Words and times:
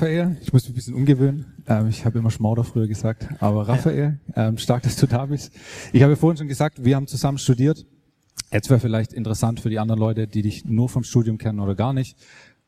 Raphael, 0.00 0.38
ich 0.40 0.50
muss 0.50 0.62
mich 0.62 0.70
ein 0.70 0.74
bisschen 0.76 0.94
umgewöhnen. 0.94 1.62
Ähm, 1.66 1.88
ich 1.88 2.06
habe 2.06 2.18
immer 2.18 2.30
Schmauder 2.30 2.64
früher 2.64 2.88
gesagt, 2.88 3.28
aber 3.38 3.68
Raphael, 3.68 4.18
ähm, 4.34 4.56
stark, 4.56 4.82
dass 4.82 4.96
du 4.96 5.06
da 5.06 5.26
bist. 5.26 5.52
Ich 5.92 6.02
habe 6.02 6.16
vorhin 6.16 6.38
schon 6.38 6.48
gesagt, 6.48 6.82
wir 6.82 6.96
haben 6.96 7.06
zusammen 7.06 7.36
studiert. 7.36 7.84
Jetzt 8.50 8.70
wäre 8.70 8.80
vielleicht 8.80 9.12
interessant 9.12 9.60
für 9.60 9.68
die 9.68 9.78
anderen 9.78 10.00
Leute, 10.00 10.26
die 10.26 10.40
dich 10.40 10.64
nur 10.64 10.88
vom 10.88 11.04
Studium 11.04 11.36
kennen 11.36 11.60
oder 11.60 11.74
gar 11.74 11.92
nicht, 11.92 12.16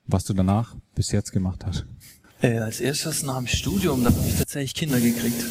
was 0.04 0.24
du 0.24 0.34
danach 0.34 0.76
bis 0.94 1.10
jetzt 1.10 1.32
gemacht 1.32 1.64
hast. 1.64 1.86
Äh, 2.42 2.58
als 2.58 2.82
erstes 2.82 3.22
nach 3.22 3.38
dem 3.38 3.46
Studium, 3.46 4.04
da 4.04 4.10
habe 4.10 4.28
ich 4.28 4.36
tatsächlich 4.36 4.74
Kinder 4.74 5.00
gekriegt. 5.00 5.42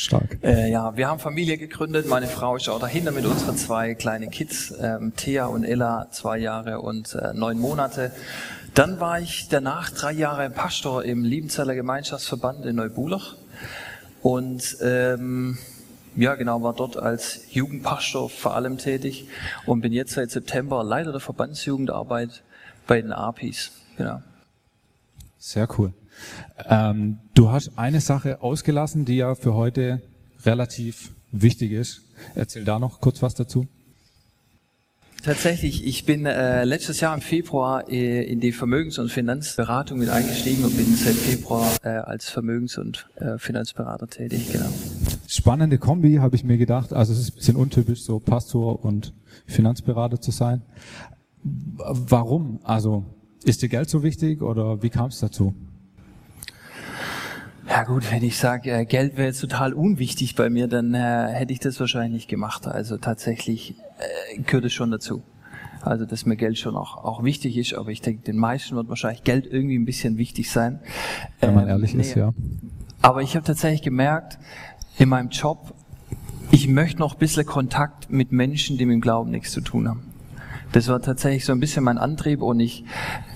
Stark. 0.00 0.38
Äh, 0.42 0.70
ja, 0.70 0.96
wir 0.96 1.08
haben 1.08 1.18
Familie 1.18 1.58
gegründet. 1.58 2.06
Meine 2.06 2.26
Frau 2.26 2.56
ist 2.56 2.68
auch 2.68 2.80
dahinter 2.80 3.12
mit 3.12 3.26
unseren 3.26 3.56
zwei 3.56 3.94
kleinen 3.94 4.30
Kids, 4.30 4.72
ähm, 4.80 5.12
Thea 5.14 5.46
und 5.46 5.62
Ella, 5.62 6.08
zwei 6.10 6.38
Jahre 6.38 6.80
und 6.80 7.14
äh, 7.14 7.34
neun 7.34 7.58
Monate. 7.58 8.10
Dann 8.74 8.98
war 8.98 9.20
ich 9.20 9.48
danach 9.50 9.90
drei 9.90 10.12
Jahre 10.12 10.48
Pastor 10.48 11.04
im 11.04 11.24
Liebenzeller 11.24 11.74
Gemeinschaftsverband 11.74 12.64
in 12.64 12.76
Neubulach. 12.76 13.36
Und 14.22 14.78
ähm, 14.80 15.58
ja, 16.16 16.34
genau, 16.34 16.62
war 16.62 16.74
dort 16.74 16.96
als 16.96 17.42
Jugendpastor 17.50 18.30
vor 18.30 18.54
allem 18.54 18.78
tätig 18.78 19.28
und 19.66 19.82
bin 19.82 19.92
jetzt 19.92 20.14
seit 20.14 20.30
September 20.30 20.82
Leiter 20.82 21.12
der 21.12 21.20
Verbandsjugendarbeit 21.20 22.42
bei 22.86 23.02
den 23.02 23.12
APIs. 23.12 23.72
Genau. 23.96 24.22
Sehr 25.38 25.68
cool. 25.78 25.92
Ähm, 26.66 27.18
du 27.34 27.50
hast 27.50 27.72
eine 27.76 28.00
Sache 28.00 28.42
ausgelassen, 28.42 29.04
die 29.04 29.16
ja 29.16 29.34
für 29.34 29.54
heute 29.54 30.02
relativ 30.44 31.12
wichtig 31.32 31.72
ist. 31.72 32.02
Erzähl 32.34 32.64
da 32.64 32.78
noch 32.78 33.00
kurz 33.00 33.22
was 33.22 33.34
dazu. 33.34 33.66
Tatsächlich, 35.22 35.86
ich 35.86 36.06
bin 36.06 36.24
äh, 36.24 36.64
letztes 36.64 37.00
Jahr 37.00 37.14
im 37.14 37.20
Februar 37.20 37.90
äh, 37.90 38.24
in 38.24 38.40
die 38.40 38.52
Vermögens- 38.52 38.98
und 38.98 39.10
Finanzberatung 39.10 39.98
mit 39.98 40.08
eingestiegen 40.08 40.64
und 40.64 40.74
bin 40.74 40.94
seit 40.96 41.14
Februar 41.14 41.70
äh, 41.82 41.88
als 41.88 42.30
Vermögens- 42.30 42.78
und 42.78 43.06
äh, 43.16 43.36
Finanzberater 43.36 44.06
tätig, 44.06 44.50
genau. 44.50 44.70
Spannende 45.26 45.76
Kombi, 45.76 46.16
habe 46.16 46.36
ich 46.36 46.44
mir 46.44 46.56
gedacht. 46.56 46.94
Also 46.94 47.12
es 47.12 47.18
ist 47.18 47.32
ein 47.32 47.36
bisschen 47.36 47.56
untypisch, 47.56 48.02
so 48.02 48.18
Pastor 48.18 48.82
und 48.82 49.12
Finanzberater 49.46 50.22
zu 50.22 50.30
sein. 50.30 50.62
Warum? 51.42 52.60
Also 52.62 53.04
ist 53.44 53.60
dir 53.60 53.68
Geld 53.68 53.90
so 53.90 54.02
wichtig 54.02 54.40
oder 54.40 54.82
wie 54.82 54.90
kam 54.90 55.08
es 55.08 55.20
dazu? 55.20 55.54
Ja 57.70 57.84
gut, 57.84 58.10
wenn 58.10 58.24
ich 58.24 58.36
sage, 58.36 58.72
äh, 58.72 58.84
Geld 58.84 59.16
wäre 59.16 59.28
jetzt 59.28 59.40
total 59.40 59.74
unwichtig 59.74 60.34
bei 60.34 60.50
mir, 60.50 60.66
dann 60.66 60.92
äh, 60.92 61.28
hätte 61.28 61.52
ich 61.52 61.60
das 61.60 61.78
wahrscheinlich 61.78 62.12
nicht 62.12 62.28
gemacht. 62.28 62.66
Also 62.66 62.96
tatsächlich 62.96 63.76
äh, 63.98 64.40
gehört 64.40 64.64
es 64.64 64.72
schon 64.72 64.90
dazu. 64.90 65.22
Also 65.80 66.04
dass 66.04 66.26
mir 66.26 66.36
Geld 66.36 66.58
schon 66.58 66.76
auch, 66.76 67.04
auch 67.04 67.22
wichtig 67.22 67.56
ist, 67.56 67.74
aber 67.74 67.90
ich 67.90 68.00
denke, 68.02 68.24
den 68.24 68.36
meisten 68.36 68.74
wird 68.74 68.88
wahrscheinlich 68.88 69.22
Geld 69.22 69.46
irgendwie 69.46 69.78
ein 69.78 69.84
bisschen 69.84 70.18
wichtig 70.18 70.50
sein. 70.50 70.80
Wenn 71.38 71.54
man 71.54 71.64
ähm, 71.64 71.70
ehrlich 71.70 71.94
nee. 71.94 72.02
ist, 72.02 72.16
ja. 72.16 72.34
Aber 73.02 73.22
ich 73.22 73.36
habe 73.36 73.46
tatsächlich 73.46 73.82
gemerkt, 73.82 74.38
in 74.98 75.08
meinem 75.08 75.28
Job, 75.28 75.72
ich 76.50 76.66
möchte 76.66 76.98
noch 76.98 77.14
ein 77.14 77.18
bisschen 77.18 77.46
Kontakt 77.46 78.10
mit 78.10 78.32
Menschen, 78.32 78.78
die 78.78 78.84
mit 78.84 78.94
dem 78.94 79.00
Glauben 79.00 79.30
nichts 79.30 79.52
zu 79.52 79.60
tun 79.60 79.88
haben. 79.88 80.02
Das 80.72 80.88
war 80.88 81.00
tatsächlich 81.00 81.44
so 81.44 81.52
ein 81.52 81.60
bisschen 81.60 81.84
mein 81.84 81.98
Antrieb 81.98 82.42
und 82.42 82.60
ich 82.60 82.84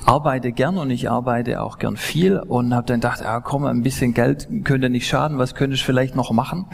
arbeite 0.06 0.53
gern 0.53 0.78
und 0.78 0.91
ich 0.91 1.10
arbeite 1.10 1.62
auch 1.62 1.78
gern 1.78 1.97
viel 1.97 2.38
und 2.38 2.75
habe 2.75 2.87
dann 2.87 3.00
gedacht, 3.00 3.20
ja 3.20 3.41
komm, 3.41 3.65
ein 3.65 3.82
bisschen 3.82 4.15
Geld 4.15 4.48
könnte 4.65 4.91
nicht 4.91 5.09
schaden, 5.09 5.38
was 5.38 5.54
könnte 5.54 5.75
ich 5.75 5.84
vielleicht 5.84 6.15
noch 6.15 6.31
machen? 6.32 6.66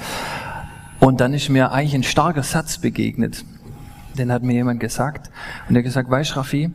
Und 0.98 1.20
dann 1.20 1.32
ist 1.32 1.48
mir 1.48 1.72
eigentlich 1.72 1.94
ein 1.94 2.02
starker 2.02 2.42
Satz 2.42 2.78
begegnet. 2.78 3.44
Den 4.18 4.32
hat 4.32 4.42
mir 4.42 4.54
jemand 4.54 4.80
gesagt 4.80 5.30
und 5.68 5.74
der 5.74 5.82
hat 5.82 5.84
gesagt, 5.84 6.10
weißt 6.10 6.36
Raffi, 6.36 6.72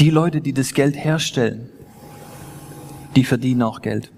die 0.00 0.10
Leute, 0.10 0.40
die 0.40 0.54
das 0.54 0.72
Geld 0.72 0.96
herstellen, 0.96 1.68
die 3.16 3.24
verdienen 3.24 3.62
auch 3.62 3.82
Geld. 3.82 4.10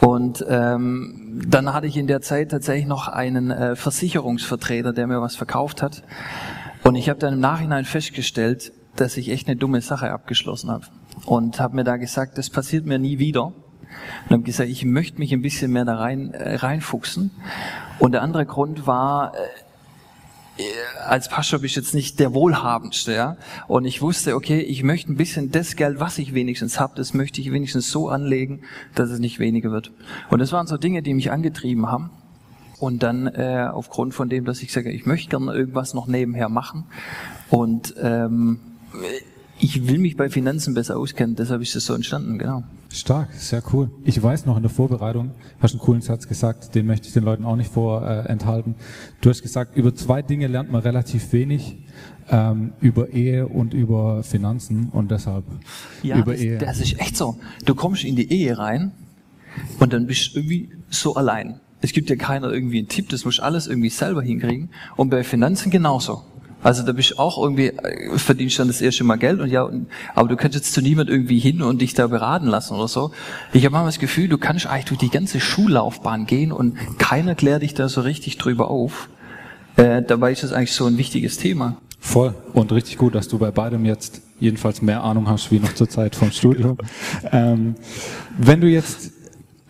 Und 0.00 0.44
ähm, 0.48 1.42
dann 1.48 1.72
hatte 1.72 1.86
ich 1.86 1.96
in 1.96 2.06
der 2.06 2.20
Zeit 2.20 2.50
tatsächlich 2.50 2.86
noch 2.86 3.08
einen 3.08 3.50
äh, 3.50 3.76
Versicherungsvertreter, 3.76 4.92
der 4.92 5.06
mir 5.06 5.20
was 5.22 5.36
verkauft 5.36 5.82
hat. 5.82 6.02
Und 6.84 6.96
ich 6.96 7.08
habe 7.08 7.18
dann 7.18 7.34
im 7.34 7.40
Nachhinein 7.40 7.84
festgestellt, 7.84 8.72
dass 9.00 9.16
ich 9.16 9.30
echt 9.30 9.48
eine 9.48 9.56
dumme 9.56 9.80
Sache 9.80 10.10
abgeschlossen 10.10 10.70
habe. 10.70 10.86
Und 11.24 11.60
habe 11.60 11.76
mir 11.76 11.84
da 11.84 11.96
gesagt, 11.96 12.38
das 12.38 12.50
passiert 12.50 12.86
mir 12.86 12.98
nie 12.98 13.18
wieder. 13.18 13.46
Und 13.46 14.30
habe 14.30 14.42
gesagt, 14.42 14.68
ich 14.68 14.84
möchte 14.84 15.18
mich 15.18 15.32
ein 15.32 15.42
bisschen 15.42 15.72
mehr 15.72 15.84
da 15.84 15.96
rein 15.96 16.34
äh, 16.34 16.56
reinfuchsen. 16.56 17.30
Und 17.98 18.12
der 18.12 18.22
andere 18.22 18.44
Grund 18.44 18.86
war, 18.86 19.34
äh, 19.34 19.38
äh, 20.58 20.62
als 21.06 21.28
Pastor 21.28 21.60
bist 21.60 21.72
ich 21.72 21.76
jetzt 21.76 21.94
nicht 21.94 22.18
der 22.18 22.32
Wohlhabendste, 22.32 23.14
ja. 23.14 23.36
Und 23.68 23.84
ich 23.84 24.00
wusste, 24.00 24.34
okay, 24.34 24.60
ich 24.60 24.82
möchte 24.82 25.12
ein 25.12 25.16
bisschen 25.16 25.50
das 25.50 25.76
Geld, 25.76 26.00
was 26.00 26.18
ich 26.18 26.34
wenigstens 26.34 26.80
habe, 26.80 26.94
das 26.96 27.14
möchte 27.14 27.40
ich 27.40 27.52
wenigstens 27.52 27.90
so 27.90 28.08
anlegen, 28.08 28.62
dass 28.94 29.10
es 29.10 29.18
nicht 29.18 29.38
weniger 29.38 29.70
wird. 29.70 29.92
Und 30.30 30.38
das 30.38 30.52
waren 30.52 30.66
so 30.66 30.76
Dinge, 30.76 31.02
die 31.02 31.14
mich 31.14 31.30
angetrieben 31.30 31.90
haben. 31.90 32.10
Und 32.78 33.02
dann 33.02 33.26
äh, 33.26 33.68
aufgrund 33.72 34.12
von 34.14 34.28
dem, 34.28 34.44
dass 34.44 34.62
ich 34.62 34.72
sage, 34.72 34.90
ich 34.90 35.06
möchte 35.06 35.30
gerne 35.30 35.52
irgendwas 35.54 35.94
noch 35.94 36.06
nebenher 36.06 36.50
machen. 36.50 36.84
Und 37.48 37.94
ähm, 38.00 38.60
ich 39.58 39.88
will 39.88 39.98
mich 39.98 40.16
bei 40.16 40.28
Finanzen 40.28 40.74
besser 40.74 40.98
auskennen, 40.98 41.34
deshalb 41.36 41.62
ist 41.62 41.74
es 41.76 41.86
so 41.86 41.94
entstanden, 41.94 42.38
genau. 42.38 42.64
Stark, 42.90 43.32
sehr 43.34 43.62
cool. 43.72 43.90
Ich 44.04 44.22
weiß 44.22 44.46
noch 44.46 44.56
in 44.56 44.62
der 44.62 44.70
Vorbereitung, 44.70 45.32
hast 45.60 45.72
einen 45.72 45.80
coolen 45.80 46.02
Satz 46.02 46.28
gesagt, 46.28 46.74
den 46.74 46.86
möchte 46.86 47.08
ich 47.08 47.14
den 47.14 47.24
Leuten 47.24 47.44
auch 47.44 47.56
nicht 47.56 47.72
vorenthalten. 47.72 48.72
Äh, 48.72 49.12
du 49.20 49.30
hast 49.30 49.42
gesagt, 49.42 49.76
über 49.76 49.94
zwei 49.94 50.22
Dinge 50.22 50.46
lernt 50.46 50.70
man 50.70 50.82
relativ 50.82 51.32
wenig, 51.32 51.78
ähm, 52.30 52.72
über 52.80 53.10
Ehe 53.10 53.46
und 53.48 53.74
über 53.74 54.22
Finanzen 54.22 54.88
und 54.92 55.10
deshalb 55.10 55.44
ja, 56.02 56.18
über 56.18 56.32
das, 56.32 56.40
Ehe. 56.40 56.58
das 56.58 56.80
ist 56.80 56.98
echt 57.00 57.16
so. 57.16 57.38
Du 57.64 57.74
kommst 57.74 58.04
in 58.04 58.16
die 58.16 58.30
Ehe 58.30 58.58
rein 58.58 58.92
und 59.78 59.92
dann 59.92 60.06
bist 60.06 60.34
du 60.34 60.40
irgendwie 60.40 60.70
so 60.90 61.14
allein. 61.14 61.60
Es 61.80 61.92
gibt 61.92 62.08
dir 62.08 62.16
keiner 62.16 62.50
irgendwie 62.50 62.78
einen 62.78 62.88
Tipp, 62.88 63.08
das 63.10 63.24
musst 63.24 63.38
du 63.38 63.42
alles 63.42 63.66
irgendwie 63.66 63.90
selber 63.90 64.22
hinkriegen. 64.22 64.70
Und 64.96 65.10
bei 65.10 65.22
Finanzen 65.22 65.70
genauso. 65.70 66.22
Also 66.66 66.82
da 66.82 66.90
bist 66.90 67.12
du 67.12 67.18
auch 67.18 67.40
irgendwie, 67.40 67.68
äh, 67.68 68.18
verdienst 68.18 68.58
dann 68.58 68.66
das 68.66 68.80
erste 68.80 69.04
Mal 69.04 69.18
Geld 69.18 69.38
und 69.38 69.50
ja, 69.50 69.70
aber 70.16 70.28
du 70.28 70.34
kannst 70.34 70.56
jetzt 70.56 70.72
zu 70.72 70.82
niemand 70.82 71.08
irgendwie 71.08 71.38
hin 71.38 71.62
und 71.62 71.80
dich 71.80 71.94
da 71.94 72.08
beraten 72.08 72.48
lassen 72.48 72.74
oder 72.74 72.88
so. 72.88 73.12
Ich 73.52 73.64
habe 73.64 73.70
manchmal 73.70 73.90
das 73.92 74.00
Gefühl, 74.00 74.26
du 74.26 74.36
kannst 74.36 74.66
eigentlich 74.66 74.86
durch 74.86 74.98
die 74.98 75.10
ganze 75.10 75.38
Schullaufbahn 75.38 76.26
gehen 76.26 76.50
und 76.50 76.76
keiner 76.98 77.36
klärt 77.36 77.62
dich 77.62 77.74
da 77.74 77.88
so 77.88 78.00
richtig 78.00 78.38
drüber 78.38 78.68
auf. 78.68 79.08
Äh, 79.76 80.02
dabei 80.02 80.32
ist 80.32 80.42
das 80.42 80.52
eigentlich 80.52 80.72
so 80.72 80.86
ein 80.86 80.98
wichtiges 80.98 81.36
Thema. 81.36 81.76
Voll 82.00 82.34
und 82.52 82.72
richtig 82.72 82.98
gut, 82.98 83.14
dass 83.14 83.28
du 83.28 83.38
bei 83.38 83.52
beidem 83.52 83.84
jetzt 83.84 84.22
jedenfalls 84.40 84.82
mehr 84.82 85.04
Ahnung 85.04 85.28
hast 85.28 85.52
wie 85.52 85.60
noch 85.60 85.72
zur 85.72 85.88
Zeit 85.88 86.16
vom 86.16 86.32
Studium. 86.32 86.78
ähm, 87.30 87.76
wenn 88.38 88.60
du 88.60 88.66
jetzt 88.66 89.12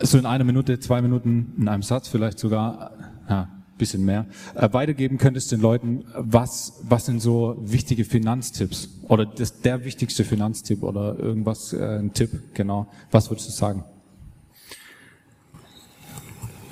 so 0.00 0.16
in 0.16 0.24
einer 0.24 0.44
Minute, 0.44 0.80
zwei 0.80 1.02
Minuten, 1.02 1.52
in 1.58 1.68
einem 1.68 1.82
Satz 1.82 2.08
vielleicht 2.08 2.38
sogar, 2.38 2.92
ja, 3.28 3.48
bisschen 3.78 4.04
mehr, 4.04 4.26
äh, 4.54 4.68
weitergeben 4.72 5.18
könntest 5.18 5.52
den 5.52 5.60
Leuten, 5.60 6.04
was, 6.16 6.80
was 6.82 7.06
sind 7.06 7.20
so 7.20 7.56
wichtige 7.60 8.04
Finanztipps 8.04 8.88
oder 9.08 9.26
das, 9.26 9.60
der 9.60 9.84
wichtigste 9.84 10.24
Finanztipp 10.24 10.82
oder 10.82 11.18
irgendwas, 11.18 11.72
äh, 11.72 11.98
ein 11.98 12.12
Tipp, 12.12 12.54
genau. 12.54 12.86
Was 13.10 13.30
würdest 13.30 13.48
du 13.48 13.52
sagen? 13.52 13.84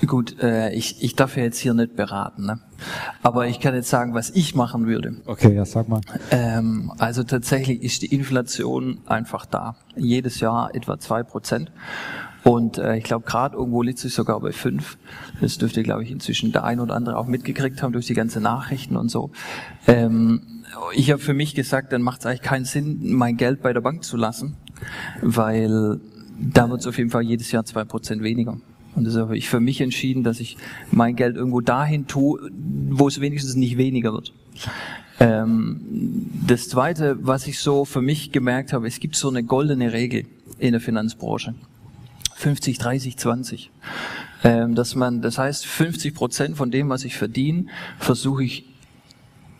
Gut, 0.06 0.38
äh, 0.42 0.72
ich, 0.72 1.02
ich 1.02 1.16
darf 1.16 1.36
ja 1.36 1.44
jetzt 1.44 1.58
hier 1.58 1.72
nicht 1.72 1.96
beraten, 1.96 2.46
ne? 2.46 2.60
aber 3.22 3.46
ich 3.46 3.60
kann 3.60 3.74
jetzt 3.74 3.88
sagen, 3.88 4.14
was 4.14 4.30
ich 4.30 4.54
machen 4.54 4.86
würde. 4.86 5.16
Okay, 5.26 5.54
ja, 5.54 5.64
sag 5.64 5.88
mal. 5.88 6.00
Ähm, 6.30 6.92
also 6.98 7.22
tatsächlich 7.22 7.82
ist 7.82 8.02
die 8.02 8.14
Inflation 8.14 9.00
einfach 9.06 9.46
da. 9.46 9.76
Jedes 9.96 10.40
Jahr 10.40 10.74
etwa 10.74 10.98
zwei 10.98 11.22
Prozent. 11.22 11.70
Und 12.44 12.76
äh, 12.76 12.98
ich 12.98 13.04
glaube, 13.04 13.24
gerade 13.26 13.56
irgendwo 13.56 13.82
liegt 13.82 13.98
sich 13.98 14.12
sogar 14.12 14.38
bei 14.40 14.52
fünf. 14.52 14.98
Das 15.40 15.56
dürfte, 15.56 15.82
glaube 15.82 16.04
ich, 16.04 16.10
inzwischen 16.10 16.52
der 16.52 16.64
ein 16.64 16.78
oder 16.78 16.94
andere 16.94 17.16
auch 17.16 17.26
mitgekriegt 17.26 17.82
haben 17.82 17.92
durch 17.92 18.06
die 18.06 18.14
ganzen 18.14 18.42
Nachrichten 18.42 18.96
und 18.96 19.08
so. 19.08 19.30
Ähm, 19.86 20.42
ich 20.94 21.10
habe 21.10 21.22
für 21.22 21.34
mich 21.34 21.54
gesagt, 21.54 21.92
dann 21.92 22.02
macht 22.02 22.20
es 22.20 22.26
eigentlich 22.26 22.42
keinen 22.42 22.66
Sinn, 22.66 23.14
mein 23.14 23.36
Geld 23.38 23.62
bei 23.62 23.72
der 23.72 23.80
Bank 23.80 24.04
zu 24.04 24.16
lassen, 24.18 24.56
weil 25.22 26.00
da 26.38 26.68
wird 26.68 26.80
es 26.80 26.86
auf 26.86 26.98
jeden 26.98 27.10
Fall 27.10 27.22
jedes 27.22 27.50
Jahr 27.50 27.64
zwei 27.64 27.84
Prozent 27.84 28.22
weniger. 28.22 28.58
Und 28.94 29.04
deshalb 29.04 29.26
habe 29.26 29.38
ich 29.38 29.48
für 29.48 29.60
mich 29.60 29.80
entschieden, 29.80 30.22
dass 30.22 30.38
ich 30.38 30.56
mein 30.90 31.16
Geld 31.16 31.36
irgendwo 31.36 31.60
dahin 31.60 32.06
tue, 32.06 32.50
wo 32.90 33.08
es 33.08 33.20
wenigstens 33.20 33.54
nicht 33.56 33.76
weniger 33.76 34.12
wird. 34.12 34.32
Ähm, 35.18 35.80
das 36.46 36.68
Zweite, 36.68 37.16
was 37.20 37.46
ich 37.46 37.58
so 37.58 37.84
für 37.84 38.02
mich 38.02 38.32
gemerkt 38.32 38.72
habe, 38.72 38.86
es 38.86 39.00
gibt 39.00 39.16
so 39.16 39.28
eine 39.28 39.42
goldene 39.42 39.92
Regel 39.92 40.26
in 40.58 40.72
der 40.72 40.80
Finanzbranche. 40.80 41.54
50, 42.34 42.78
30, 42.78 43.16
20. 43.16 43.70
Ähm, 44.42 44.74
dass 44.74 44.94
man, 44.94 45.22
das 45.22 45.38
heißt, 45.38 45.66
50 45.66 46.14
Prozent 46.14 46.56
von 46.56 46.70
dem, 46.70 46.88
was 46.88 47.04
ich 47.04 47.16
verdiene, 47.16 47.66
versuche 47.98 48.44
ich 48.44 48.66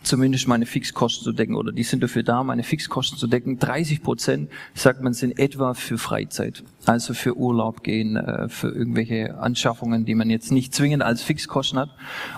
zumindest 0.05 0.47
meine 0.47 0.65
Fixkosten 0.65 1.23
zu 1.23 1.31
decken 1.31 1.55
oder 1.55 1.71
die 1.71 1.83
sind 1.83 2.03
dafür 2.03 2.23
da, 2.23 2.43
meine 2.43 2.63
Fixkosten 2.63 3.17
zu 3.17 3.27
decken. 3.27 3.59
30 3.59 4.03
Prozent, 4.03 4.49
sagt 4.73 5.01
man, 5.01 5.13
sind 5.13 5.37
etwa 5.39 5.73
für 5.73 5.97
Freizeit, 5.97 6.63
also 6.85 7.13
für 7.13 7.35
Urlaub 7.37 7.83
gehen, 7.83 8.15
äh, 8.15 8.47
für 8.47 8.69
irgendwelche 8.69 9.37
Anschaffungen, 9.37 10.05
die 10.05 10.15
man 10.15 10.29
jetzt 10.29 10.51
nicht 10.51 10.73
zwingend 10.73 11.03
als 11.03 11.21
Fixkosten 11.21 11.79
hat. 11.79 11.89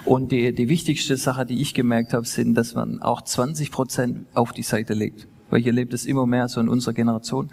Und 0.06 0.32
die, 0.32 0.54
die 0.54 0.70
wichtigste 0.70 1.18
Sache, 1.18 1.46
die 1.46 1.62
ich 1.62 1.74
gemerkt 1.74 2.14
habe, 2.14 2.26
sind, 2.26 2.56
dass 2.56 2.74
man 2.74 3.02
auch 3.02 3.22
20 3.22 3.72
Prozent 3.72 4.26
auf 4.34 4.54
die 4.54 4.64
Seite 4.64 4.94
legt. 4.94 5.28
Weil 5.50 5.62
ich 5.62 5.68
erlebe 5.68 5.92
das 5.92 6.06
immer 6.06 6.26
mehr 6.26 6.48
so 6.48 6.60
in 6.60 6.70
unserer 6.70 6.94
Generation, 6.94 7.50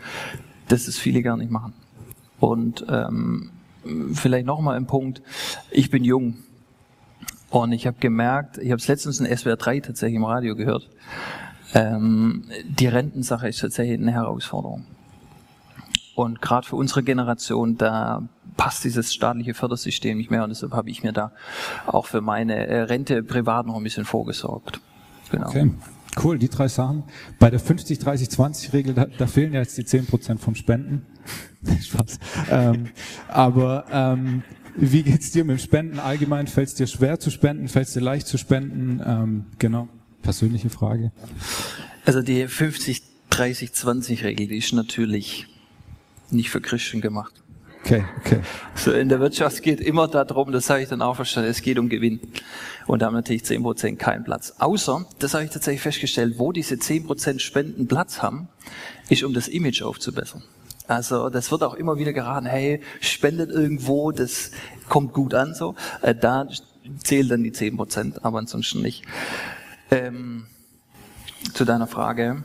dass 0.69 0.89
es 0.89 0.99
viele 0.99 1.23
gar 1.23 1.37
nicht 1.37 1.51
machen. 1.51 1.75
Und 2.45 2.85
ähm, 2.91 3.51
vielleicht 4.13 4.45
nochmal 4.45 4.77
ein 4.77 4.87
Punkt, 4.87 5.23
ich 5.71 5.91
bin 5.91 6.05
jung, 6.05 6.37
und 7.49 7.73
ich 7.73 7.87
habe 7.87 7.97
gemerkt, 8.01 8.59
ich 8.59 8.71
habe 8.71 8.81
es 8.81 8.87
letztens 8.87 9.19
in 9.19 9.35
SWR 9.35 9.57
3 9.57 9.81
tatsächlich 9.81 10.17
im 10.17 10.25
Radio 10.25 10.55
gehört, 10.55 10.91
ähm, 11.73 12.45
die 12.69 12.87
Rentensache 12.87 13.49
ist 13.49 13.61
tatsächlich 13.61 13.99
eine 13.99 14.13
Herausforderung. 14.13 14.85
Und 16.15 16.43
gerade 16.43 16.67
für 16.67 16.77
unsere 16.77 17.03
Generation, 17.03 17.79
da 17.79 18.29
passt 18.59 18.85
dieses 18.85 19.15
staatliche 19.15 19.55
Fördersystem 19.55 20.19
nicht 20.19 20.31
mehr 20.31 20.45
und 20.45 20.51
deshalb 20.51 20.73
habe 20.73 20.91
ich 20.91 21.03
mir 21.03 21.13
da 21.13 21.33
auch 21.87 22.05
für 22.05 22.21
meine 22.21 22.67
äh, 22.67 22.83
Rente 22.83 23.23
privat 23.23 23.67
noch 23.67 23.77
ein 23.77 23.85
bisschen 23.85 24.05
vorgesorgt. 24.05 24.83
Genau. 25.31 25.49
Okay. 25.49 25.71
Cool, 26.23 26.39
die 26.39 26.51
drei 26.51 26.69
Sachen. 26.69 27.05
Bei 27.39 27.49
der 27.49 27.61
50-30-20-Regel, 27.61 28.95
da, 28.95 29.07
da 29.07 29.27
fehlen 29.27 29.55
ja 29.55 29.61
jetzt 29.61 29.79
die 29.79 29.85
10% 29.85 30.39
vom 30.39 30.55
Spenden. 30.55 31.07
Spaß. 31.83 32.19
Ähm, 32.51 32.89
aber 33.29 33.87
ähm, 33.91 34.43
wie 34.77 35.03
geht's 35.03 35.31
dir 35.31 35.45
mit 35.45 35.59
dem 35.59 35.63
Spenden 35.63 35.99
allgemein? 35.99 36.47
Fällt 36.47 36.69
es 36.69 36.75
dir 36.75 36.87
schwer 36.87 37.21
zu 37.21 37.31
spenden? 37.31 37.69
Fällt 37.69 37.89
es 37.89 37.95
dir 37.95 38.01
leicht 38.01 38.27
zu 38.27 38.39
spenden? 38.39 39.01
Ähm, 39.05 39.47
genau, 39.59 39.89
persönliche 40.23 40.71
Frage. 40.71 41.13
Also 42.05 42.23
die 42.23 42.47
50-30-20-Regel, 42.47 44.49
die 44.49 44.59
ist 44.59 44.73
natürlich 44.73 45.47
nicht 46.31 46.51
für 46.51 46.61
Christen 46.61 47.01
gemacht. 47.01 47.45
Okay, 47.85 48.03
okay. 48.19 48.41
So 48.75 48.93
in 48.93 49.11
der 49.11 49.21
Wirtschaft 49.21 49.63
geht 49.63 49.79
immer 49.79 50.09
darum, 50.09 50.53
das 50.53 50.67
sage 50.67 50.85
ich 50.85 50.89
dann 50.89 51.03
auch 51.03 51.17
verstanden, 51.17 51.51
es 51.51 51.61
geht 51.61 51.79
um 51.79 51.91
Gewinn. 51.91 52.19
Und 52.87 53.03
da 53.03 53.07
haben 53.07 53.15
natürlich 53.15 53.43
10% 53.43 53.97
keinen 53.97 54.25
Platz. 54.25 54.55
Außer, 54.59 55.05
das 55.19 55.35
habe 55.35 55.45
ich 55.45 55.51
tatsächlich 55.51 55.83
festgestellt, 55.83 56.39
wo 56.39 56.51
diese 56.51 56.77
10% 56.77 57.41
Spenden 57.41 57.87
Platz 57.87 58.23
haben, 58.23 58.49
ist 59.11 59.23
um 59.23 59.35
das 59.35 59.49
Image 59.49 59.83
aufzubessern. 59.83 60.43
Also 60.87 61.31
das 61.31 61.51
wird 61.51 61.63
auch 61.63 61.75
immer 61.75 61.99
wieder 61.99 62.13
geraten, 62.13 62.47
hey, 62.47 62.81
spendet 63.01 63.51
irgendwo, 63.51 64.13
das 64.13 64.51
kommt 64.89 65.15
gut 65.15 65.35
an 65.35 65.55
so. 65.55 65.75
Äh, 66.03 66.15
da 66.15 66.47
zählen 67.03 67.29
dann 67.29 67.43
die 67.43 67.53
10 67.53 67.77
Prozent, 67.77 68.25
aber 68.25 68.39
ansonsten 68.39 68.83
nicht. 68.83 69.03
Ähm, 69.91 70.47
zu 71.55 71.65
deiner 71.65 71.87
Frage. 71.87 72.45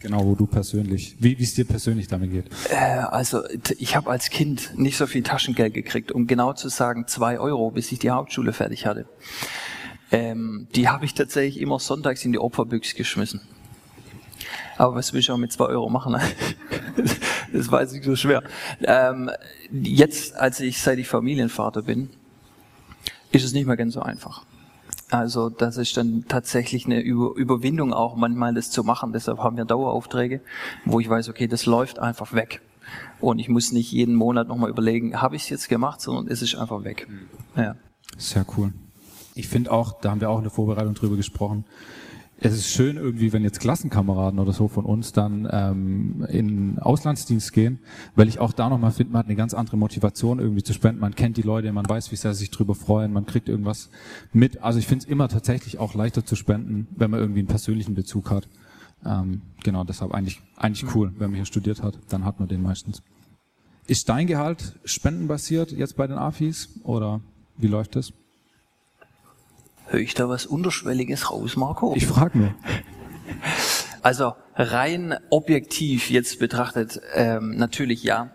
Genau, 0.00 0.24
wo 0.24 0.34
du 0.34 0.46
persönlich, 0.46 1.16
wie 1.18 1.36
es 1.40 1.54
dir 1.54 1.64
persönlich 1.64 2.06
damit 2.06 2.30
geht. 2.30 2.46
Äh, 2.70 2.76
also 2.76 3.42
ich 3.78 3.96
habe 3.96 4.10
als 4.10 4.30
Kind 4.30 4.78
nicht 4.78 4.96
so 4.96 5.06
viel 5.06 5.22
Taschengeld 5.22 5.74
gekriegt, 5.74 6.12
um 6.12 6.26
genau 6.26 6.52
zu 6.52 6.68
sagen 6.68 7.08
zwei 7.08 7.40
Euro, 7.40 7.70
bis 7.70 7.90
ich 7.90 7.98
die 7.98 8.10
Hauptschule 8.10 8.52
fertig 8.52 8.86
hatte. 8.86 9.06
Ähm, 10.12 10.68
die 10.74 10.88
habe 10.88 11.04
ich 11.04 11.14
tatsächlich 11.14 11.60
immer 11.60 11.80
sonntags 11.80 12.24
in 12.24 12.32
die 12.32 12.38
Opferbüchse 12.38 12.94
geschmissen. 12.94 13.40
Aber 14.76 14.94
was 14.94 15.12
will 15.12 15.20
ich 15.20 15.30
auch 15.30 15.38
mit 15.38 15.50
zwei 15.50 15.66
Euro 15.66 15.88
machen? 15.88 16.16
das 17.56 17.70
weiß 17.70 17.92
ich 17.94 18.04
so 18.04 18.16
schwer. 18.16 18.42
Ähm, 18.82 19.30
jetzt, 19.70 20.36
als 20.36 20.60
ich, 20.60 20.80
seit 20.80 20.98
ich 20.98 21.08
Familienvater 21.08 21.82
bin, 21.82 22.10
ist 23.32 23.44
es 23.44 23.52
nicht 23.52 23.66
mehr 23.66 23.76
ganz 23.76 23.94
so 23.94 24.00
einfach. 24.00 24.44
Also 25.10 25.50
das 25.50 25.76
ist 25.76 25.96
dann 25.96 26.24
tatsächlich 26.26 26.86
eine 26.86 27.00
Über 27.00 27.36
Überwindung 27.36 27.92
auch 27.92 28.16
manchmal 28.16 28.54
das 28.54 28.70
zu 28.70 28.82
machen. 28.82 29.12
Deshalb 29.12 29.38
haben 29.38 29.56
wir 29.56 29.64
Daueraufträge, 29.64 30.40
wo 30.84 30.98
ich 31.00 31.08
weiß, 31.08 31.28
okay, 31.28 31.46
das 31.46 31.66
läuft 31.66 31.98
einfach 31.98 32.32
weg. 32.32 32.60
Und 33.20 33.38
ich 33.38 33.48
muss 33.48 33.72
nicht 33.72 33.92
jeden 33.92 34.14
Monat 34.14 34.48
nochmal 34.48 34.70
überlegen, 34.70 35.20
habe 35.20 35.36
ich 35.36 35.42
es 35.42 35.48
jetzt 35.48 35.68
gemacht, 35.68 36.00
sondern 36.00 36.28
es 36.28 36.42
ist 36.42 36.56
einfach 36.56 36.84
weg. 36.84 37.06
Ja. 37.56 37.76
Sehr 38.16 38.44
cool. 38.56 38.72
Ich 39.34 39.48
finde 39.48 39.70
auch, 39.70 40.00
da 40.00 40.10
haben 40.10 40.20
wir 40.20 40.30
auch 40.30 40.38
in 40.38 40.44
der 40.44 40.52
Vorbereitung 40.52 40.94
drüber 40.94 41.16
gesprochen, 41.16 41.64
es 42.38 42.52
ist 42.52 42.68
schön 42.68 42.96
irgendwie, 42.96 43.32
wenn 43.32 43.44
jetzt 43.44 43.60
Klassenkameraden 43.60 44.38
oder 44.38 44.52
so 44.52 44.68
von 44.68 44.84
uns 44.84 45.12
dann 45.12 45.48
ähm, 45.50 46.26
in 46.28 46.78
Auslandsdienst 46.78 47.52
gehen, 47.52 47.78
weil 48.14 48.28
ich 48.28 48.40
auch 48.40 48.52
da 48.52 48.68
nochmal 48.68 48.90
finde, 48.90 49.14
man 49.14 49.20
hat 49.20 49.26
eine 49.26 49.36
ganz 49.36 49.54
andere 49.54 49.78
Motivation 49.78 50.38
irgendwie 50.38 50.62
zu 50.62 50.74
spenden. 50.74 51.00
Man 51.00 51.14
kennt 51.14 51.38
die 51.38 51.42
Leute, 51.42 51.72
man 51.72 51.88
weiß, 51.88 52.12
wie 52.12 52.16
sehr 52.16 52.34
sie 52.34 52.40
sich 52.40 52.50
drüber 52.50 52.74
freuen, 52.74 53.12
man 53.12 53.24
kriegt 53.24 53.48
irgendwas 53.48 53.88
mit. 54.34 54.62
Also 54.62 54.78
ich 54.78 54.86
finde 54.86 55.04
es 55.04 55.10
immer 55.10 55.28
tatsächlich 55.28 55.78
auch 55.78 55.94
leichter 55.94 56.26
zu 56.26 56.36
spenden, 56.36 56.88
wenn 56.96 57.10
man 57.10 57.20
irgendwie 57.20 57.40
einen 57.40 57.48
persönlichen 57.48 57.94
Bezug 57.94 58.30
hat. 58.30 58.48
Ähm, 59.04 59.40
genau, 59.62 59.84
deshalb 59.84 60.12
eigentlich 60.12 60.42
eigentlich 60.56 60.94
cool, 60.94 61.12
wenn 61.18 61.30
man 61.30 61.36
hier 61.36 61.46
studiert 61.46 61.82
hat, 61.82 61.98
dann 62.10 62.26
hat 62.26 62.38
man 62.38 62.48
den 62.48 62.62
meistens. 62.62 63.02
Ist 63.86 64.08
dein 64.10 64.26
Gehalt 64.26 64.78
spendenbasiert 64.84 65.72
jetzt 65.72 65.96
bei 65.96 66.06
den 66.06 66.18
AFIs 66.18 66.80
oder 66.82 67.20
wie 67.56 67.68
läuft 67.68 67.96
das? 67.96 68.12
Höre 69.88 70.00
ich 70.00 70.14
da 70.14 70.28
was 70.28 70.46
Unterschwelliges 70.46 71.30
raus, 71.30 71.56
Marco? 71.56 71.94
Ich 71.96 72.06
frage 72.06 72.38
nur. 72.38 72.54
Also 74.02 74.34
rein 74.54 75.16
objektiv 75.30 76.10
jetzt 76.10 76.38
betrachtet, 76.38 77.00
ähm, 77.14 77.56
natürlich 77.56 78.02
ja, 78.02 78.30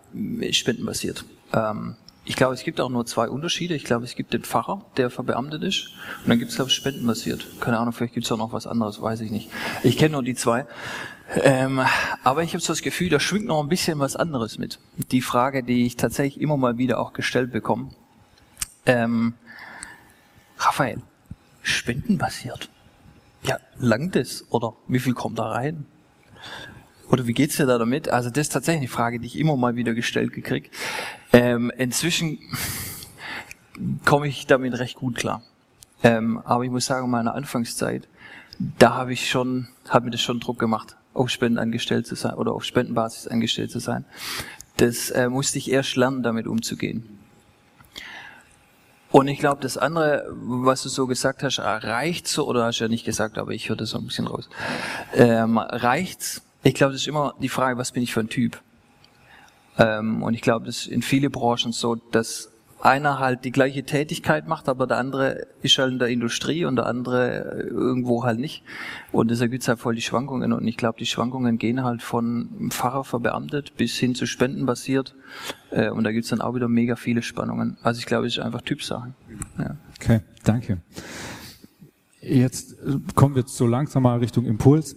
spendenbasiert. 0.52 1.24
Ähm, 1.54 1.96
ich 2.24 2.36
glaube, 2.36 2.54
es 2.54 2.64
gibt 2.64 2.80
auch 2.80 2.90
nur 2.90 3.06
zwei 3.06 3.30
Unterschiede. 3.30 3.74
Ich 3.74 3.84
glaube, 3.84 4.06
es 4.06 4.16
gibt 4.16 4.34
den 4.34 4.44
Pfarrer, 4.44 4.86
der 4.98 5.10
verbeamtet 5.10 5.64
ist, 5.64 5.88
und 6.24 6.30
dann 6.30 6.40
gibt 6.40 6.52
es, 6.52 6.56
glaube 6.56 6.70
ich, 6.70 6.76
spendenbasiert. 6.76 7.46
Keine 7.60 7.80
Ahnung, 7.80 7.94
vielleicht 7.94 8.14
gibt 8.14 8.26
es 8.26 8.32
auch 8.32 8.38
noch 8.38 8.54
was 8.54 8.68
anderes, 8.68 9.02
weiß 9.02 9.22
ich 9.22 9.32
nicht. 9.32 9.50
Ich 9.84 9.98
kenne 9.98 10.14
nur 10.14 10.24
die 10.24 10.36
zwei. 10.36 10.66
Ähm, 11.42 11.82
aber 12.24 12.44
ich 12.44 12.54
habe 12.54 12.62
so 12.62 12.74
das 12.74 12.82
Gefühl, 12.82 13.10
da 13.10 13.20
schwingt 13.20 13.46
noch 13.46 13.62
ein 13.62 13.70
bisschen 13.70 13.98
was 14.00 14.16
anderes 14.16 14.58
mit. 14.58 14.80
Die 15.12 15.22
Frage, 15.22 15.64
die 15.64 15.86
ich 15.86 15.96
tatsächlich 15.96 16.42
immer 16.42 16.58
mal 16.58 16.78
wieder 16.78 17.00
auch 17.00 17.14
gestellt 17.14 17.52
bekomme. 17.52 17.90
Ähm, 18.86 19.34
Raphael, 20.58 21.02
spendenbasiert. 21.62 22.70
Ja, 23.44 23.58
langt 23.78 24.16
es? 24.16 24.46
Oder 24.50 24.74
wie 24.88 25.00
viel 25.00 25.14
kommt 25.14 25.40
da 25.40 25.50
rein? 25.52 25.86
Oder 27.10 27.28
wie 27.28 27.34
geht's 27.34 27.58
dir 27.58 27.66
da 27.66 27.78
damit? 27.78 28.10
Also 28.10 28.30
das 28.30 28.48
ist 28.48 28.54
tatsächlich 28.54 28.82
eine 28.82 28.88
Frage, 28.88 29.20
die 29.20 29.28
ich 29.28 29.38
immer 29.38 29.58
mal 29.58 29.76
wieder 29.76 29.94
gestellt 29.94 30.32
gekriegt. 30.32 30.74
Ähm, 31.34 31.72
inzwischen 31.78 32.40
komme 34.06 34.28
ich 34.28 34.48
damit 34.48 34.78
recht 34.80 34.96
gut 34.96 35.16
klar. 35.16 35.44
Ähm, 36.04 36.40
aber 36.46 36.64
ich 36.64 36.72
muss 36.72 36.86
sagen, 36.86 37.06
in 37.06 37.12
meiner 37.12 37.36
Anfangszeit, 37.36 38.08
da 38.80 38.96
habe 38.96 39.14
ich 39.14 39.30
schon, 39.30 39.68
hat 39.90 40.04
mir 40.04 40.12
das 40.12 40.22
schon 40.22 40.40
Druck 40.40 40.60
gemacht, 40.60 40.96
auf 41.14 41.30
Spenden 41.30 41.58
angestellt 41.58 42.08
zu 42.08 42.16
sein 42.16 42.36
oder 42.36 42.54
auf 42.54 42.64
Spendenbasis 42.64 43.28
angestellt 43.28 43.72
zu 43.72 43.80
sein. 43.80 44.06
Das 44.78 45.10
äh, 45.12 45.30
musste 45.30 45.58
ich 45.58 45.70
erst 45.70 45.96
lernen, 45.96 46.24
damit 46.24 46.48
umzugehen. 46.48 47.21
Und 49.12 49.28
ich 49.28 49.40
glaube, 49.40 49.62
das 49.62 49.78
andere, 49.78 50.26
was 50.32 50.84
du 50.84 50.90
so 50.90 51.06
gesagt 51.06 51.44
hast, 51.44 51.60
reicht 51.60 52.28
so, 52.28 52.48
oder 52.48 52.66
hast 52.66 52.80
du 52.80 52.86
ja 52.86 52.88
nicht 52.88 53.06
gesagt, 53.06 53.38
aber 53.38 53.52
ich 53.52 53.68
höre 53.68 53.76
das 53.76 53.90
so 53.90 53.98
ein 53.98 54.06
bisschen 54.06 54.28
raus. 54.28 54.50
Ähm, 55.14 55.58
reicht's? 55.58 56.42
Ich 56.64 56.76
glaube, 56.76 56.94
das 56.94 57.02
ist 57.02 57.08
immer 57.08 57.34
die 57.42 57.50
Frage, 57.50 57.78
was 57.78 57.92
bin 57.92 58.04
ich 58.04 58.14
für 58.14 58.22
ein 58.22 58.30
Typ? 58.30 58.62
Ähm, 59.78 60.24
und 60.24 60.34
ich 60.34 60.42
glaube, 60.42 60.66
das 60.66 60.78
ist 60.78 60.88
in 60.88 61.02
viele 61.02 61.30
Branchen 61.30 61.72
so, 61.72 61.96
dass 61.96 62.51
einer 62.82 63.20
halt 63.20 63.46
die 63.46 63.52
gleiche 63.52 63.84
Tätigkeit 63.84 64.48
macht, 64.48 64.68
aber 64.68 64.88
der 64.88 64.98
andere 64.98 65.48
ist 65.62 65.78
halt 65.78 65.92
in 65.92 66.00
der 66.00 66.08
Industrie 66.08 66.66
und 66.66 66.76
der 66.76 66.88
andere 66.88 67.68
irgendwo 67.70 68.24
halt 68.24 68.40
nicht. 68.40 68.64
Und 69.12 69.30
deshalb 69.30 69.52
gibt's 69.52 69.68
halt 69.68 69.80
voll 69.80 69.96
die 69.96 70.02
Schwankungen. 70.02 70.52
Und 70.54 70.68
ich 70.68 70.78
glaube, 70.78 70.98
die 70.98 71.06
Schwankungen 71.06 71.58
gehen 71.58 71.84
halt 71.84 72.02
von 72.02 72.70
Pfarrer 72.72 73.04
verbeamtet 73.04 73.76
bis 73.78 73.98
hin 73.98 74.16
zu 74.16 74.26
Spenden 74.26 74.66
basiert. 74.66 75.16
Äh, 75.70 75.90
und 75.90 76.04
da 76.04 76.12
gibt's 76.12 76.30
dann 76.30 76.42
auch 76.42 76.56
wieder 76.56 76.68
mega 76.68 76.96
viele 76.96 77.22
Spannungen. 77.22 77.78
Also 77.84 78.00
ich 78.00 78.06
glaube, 78.06 78.28
es 78.28 78.38
ist 78.38 78.44
einfach 78.44 78.62
Typsache. 78.62 79.14
Ja. 79.58 79.76
Okay, 80.00 80.22
danke. 80.44 80.78
Jetzt 82.22 82.76
kommen 83.16 83.36
wir 83.36 83.44
so 83.48 83.66
langsam 83.66 84.04
mal 84.04 84.20
Richtung 84.20 84.46
Impuls. 84.46 84.96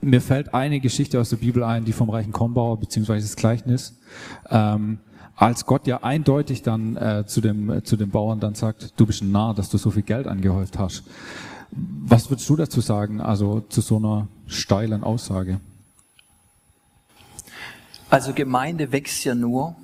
Mir 0.00 0.20
fällt 0.20 0.52
eine 0.52 0.80
Geschichte 0.80 1.20
aus 1.20 1.30
der 1.30 1.36
Bibel 1.36 1.62
ein, 1.62 1.84
die 1.84 1.92
vom 1.92 2.10
reichen 2.10 2.32
Kornbauer, 2.32 2.80
beziehungsweise 2.80 3.24
das 3.24 3.36
Gleichnis. 3.36 3.96
Ähm, 4.50 4.98
als 5.42 5.66
Gott 5.66 5.88
ja 5.88 6.04
eindeutig 6.04 6.62
dann 6.62 6.96
äh, 6.96 7.24
zu, 7.26 7.40
dem, 7.40 7.68
äh, 7.68 7.82
zu 7.82 7.96
dem 7.96 8.10
Bauern 8.10 8.38
dann 8.38 8.54
sagt, 8.54 8.92
du 8.96 9.06
bist 9.06 9.22
ein 9.22 9.32
Narr, 9.32 9.54
dass 9.54 9.70
du 9.70 9.76
so 9.76 9.90
viel 9.90 10.02
Geld 10.04 10.28
angehäuft 10.28 10.78
hast. 10.78 11.02
Was 11.72 12.30
würdest 12.30 12.48
du 12.48 12.56
dazu 12.56 12.80
sagen, 12.80 13.20
also 13.20 13.60
zu 13.68 13.80
so 13.80 13.96
einer 13.96 14.28
steilen 14.46 15.02
Aussage? 15.02 15.60
Also 18.08 18.34
Gemeinde 18.34 18.92
wächst 18.92 19.24
ja 19.24 19.34
nur, 19.34 19.74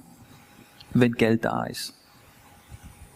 wenn 0.93 1.13
Geld 1.13 1.45
da 1.45 1.65
ist. 1.65 1.95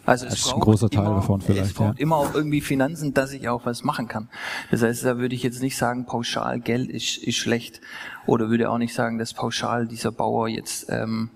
Also 0.05 0.25
das 0.25 0.33
ist 0.33 0.53
ein 0.53 0.59
großer 0.59 0.89
Teil 0.89 1.05
immer, 1.05 1.15
davon 1.15 1.39
vielleicht. 1.39 1.67
Es 1.67 1.73
braucht 1.73 1.97
ja. 1.97 2.01
immer 2.01 2.17
auch 2.17 2.33
irgendwie 2.33 2.59
Finanzen, 2.59 3.13
dass 3.13 3.31
ich 3.31 3.47
auch 3.47 3.65
was 3.65 3.85
machen 3.85 4.09
kann. 4.09 4.27
Das 4.69 4.81
heißt, 4.81 5.05
da 5.05 5.17
würde 5.17 5.33
ich 5.33 5.43
jetzt 5.43 5.61
nicht 5.61 5.77
sagen, 5.77 6.05
pauschal 6.05 6.59
Geld 6.59 6.89
ist, 6.89 7.19
ist 7.19 7.37
schlecht. 7.37 7.79
Oder 8.25 8.49
würde 8.49 8.69
auch 8.69 8.79
nicht 8.79 8.93
sagen, 8.93 9.17
dass 9.17 9.33
pauschal 9.33 9.87
dieser 9.87 10.11
Bauer 10.11 10.49
jetzt. 10.49 10.87
Ähm 10.89 11.29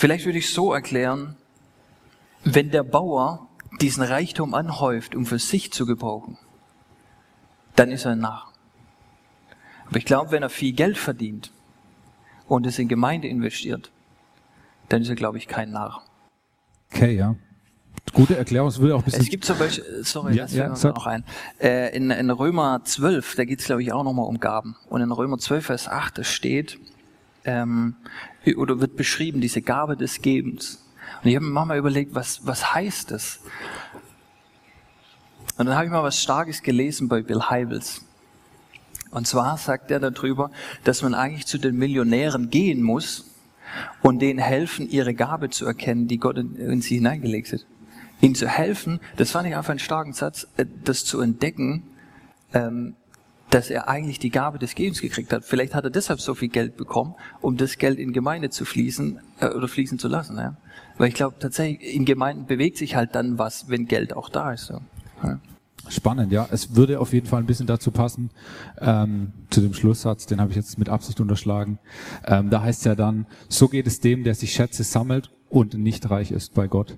Vielleicht 0.00 0.24
würde 0.24 0.38
ich 0.38 0.50
so 0.50 0.72
erklären, 0.72 1.36
wenn 2.42 2.70
der 2.70 2.84
Bauer 2.84 3.50
diesen 3.82 4.02
Reichtum 4.02 4.54
anhäuft, 4.54 5.14
um 5.14 5.26
für 5.26 5.38
sich 5.38 5.74
zu 5.74 5.84
gebrauchen, 5.84 6.38
dann 7.76 7.90
ist 7.90 8.06
er 8.06 8.12
ein 8.12 8.20
Narr. 8.20 8.50
Aber 9.86 9.98
ich 9.98 10.06
glaube, 10.06 10.30
wenn 10.30 10.42
er 10.42 10.48
viel 10.48 10.72
Geld 10.72 10.96
verdient 10.96 11.52
und 12.48 12.66
es 12.66 12.78
in 12.78 12.88
Gemeinde 12.88 13.28
investiert, 13.28 13.92
dann 14.88 15.02
ist 15.02 15.10
er, 15.10 15.16
glaube 15.16 15.36
ich, 15.36 15.48
kein 15.48 15.70
Narr. 15.70 16.02
Okay, 16.90 17.14
ja. 17.14 17.36
Gute 18.14 18.38
Erklärung, 18.38 18.68
es 18.68 18.78
würde 18.78 18.94
auch 18.94 19.00
ein 19.00 19.04
bisschen. 19.04 19.20
Es 19.20 19.28
gibt 19.28 19.44
zum 19.44 19.58
Beispiel, 19.58 19.84
sorry, 20.02 20.34
Ja, 20.34 20.44
das 20.44 20.54
ja, 20.54 20.74
fällt 20.76 20.94
noch 20.94 21.06
ein. 21.06 21.24
Äh, 21.60 21.94
in, 21.94 22.10
in 22.10 22.30
Römer 22.30 22.80
12, 22.86 23.34
da 23.34 23.44
geht 23.44 23.60
es, 23.60 23.66
glaube 23.66 23.82
ich, 23.82 23.92
auch 23.92 24.04
nochmal 24.04 24.24
um 24.24 24.40
Gaben. 24.40 24.76
Und 24.88 25.02
in 25.02 25.12
Römer 25.12 25.36
12, 25.36 25.66
Vers 25.66 25.88
8, 25.88 26.16
da 26.16 26.24
steht, 26.24 26.78
ähm, 27.44 27.96
oder 28.56 28.80
wird 28.80 28.96
beschrieben, 28.96 29.40
diese 29.40 29.62
Gabe 29.62 29.96
des 29.96 30.22
Gebens. 30.22 30.86
Und 31.22 31.30
ich 31.30 31.36
habe 31.36 31.44
mir 31.44 31.52
manchmal 31.52 31.78
überlegt, 31.78 32.14
was, 32.14 32.46
was 32.46 32.74
heißt 32.74 33.10
das? 33.10 33.40
Und 35.58 35.66
dann 35.66 35.74
habe 35.74 35.84
ich 35.86 35.90
mal 35.90 36.02
was 36.02 36.22
Starkes 36.22 36.62
gelesen 36.62 37.08
bei 37.08 37.22
Bill 37.22 37.42
Heibels. 37.42 38.02
Und 39.10 39.26
zwar 39.26 39.58
sagt 39.58 39.90
er 39.90 40.00
darüber, 40.00 40.50
dass 40.84 41.02
man 41.02 41.14
eigentlich 41.14 41.46
zu 41.46 41.58
den 41.58 41.76
Millionären 41.76 42.48
gehen 42.48 42.82
muss 42.82 43.30
und 44.02 44.20
denen 44.20 44.38
helfen, 44.38 44.88
ihre 44.88 45.14
Gabe 45.14 45.50
zu 45.50 45.66
erkennen, 45.66 46.08
die 46.08 46.18
Gott 46.18 46.38
in, 46.38 46.56
in 46.56 46.80
sie 46.80 46.96
hineingelegt 46.96 47.52
hat. 47.52 47.66
Ihnen 48.20 48.34
zu 48.34 48.48
helfen, 48.48 49.00
das 49.16 49.30
fand 49.30 49.48
ich 49.48 49.56
einfach 49.56 49.70
einen 49.70 49.78
starken 49.78 50.12
Satz, 50.12 50.46
äh, 50.56 50.66
das 50.84 51.04
zu 51.04 51.20
entdecken, 51.20 51.82
ähm, 52.52 52.94
dass 53.50 53.68
er 53.68 53.88
eigentlich 53.88 54.18
die 54.18 54.30
Gabe 54.30 54.58
des 54.58 54.74
Gebens 54.74 55.00
gekriegt 55.00 55.32
hat. 55.32 55.44
Vielleicht 55.44 55.74
hat 55.74 55.84
er 55.84 55.90
deshalb 55.90 56.20
so 56.20 56.34
viel 56.34 56.48
Geld 56.48 56.76
bekommen, 56.76 57.14
um 57.40 57.56
das 57.56 57.78
Geld 57.78 57.98
in 57.98 58.12
Gemeinde 58.12 58.50
zu 58.50 58.64
fließen 58.64 59.20
äh, 59.40 59.48
oder 59.48 59.68
fließen 59.68 59.98
zu 59.98 60.08
lassen. 60.08 60.36
Ja? 60.36 60.56
Weil 60.96 61.08
ich 61.08 61.14
glaube 61.14 61.36
tatsächlich, 61.38 61.94
in 61.94 62.04
Gemeinden 62.04 62.46
bewegt 62.46 62.78
sich 62.78 62.94
halt 62.94 63.14
dann 63.14 63.38
was, 63.38 63.68
wenn 63.68 63.86
Geld 63.86 64.16
auch 64.16 64.28
da 64.28 64.52
ist. 64.52 64.66
So. 64.66 64.80
Ja. 65.22 65.40
Spannend, 65.88 66.30
ja. 66.30 66.46
Es 66.50 66.76
würde 66.76 67.00
auf 67.00 67.12
jeden 67.12 67.26
Fall 67.26 67.40
ein 67.40 67.46
bisschen 67.46 67.66
dazu 67.66 67.90
passen, 67.90 68.30
ähm, 68.78 69.32
zu 69.50 69.60
dem 69.60 69.74
Schlusssatz, 69.74 70.26
den 70.26 70.40
habe 70.40 70.50
ich 70.50 70.56
jetzt 70.56 70.78
mit 70.78 70.88
Absicht 70.88 71.20
unterschlagen. 71.20 71.78
Ähm, 72.26 72.50
da 72.50 72.62
heißt 72.62 72.84
ja 72.84 72.94
dann, 72.94 73.26
so 73.48 73.68
geht 73.68 73.88
es 73.88 73.98
dem, 73.98 74.22
der 74.22 74.34
sich 74.34 74.52
Schätze 74.52 74.84
sammelt 74.84 75.30
und 75.48 75.74
nicht 75.74 76.08
reich 76.08 76.30
ist 76.30 76.54
bei 76.54 76.68
Gott. 76.68 76.96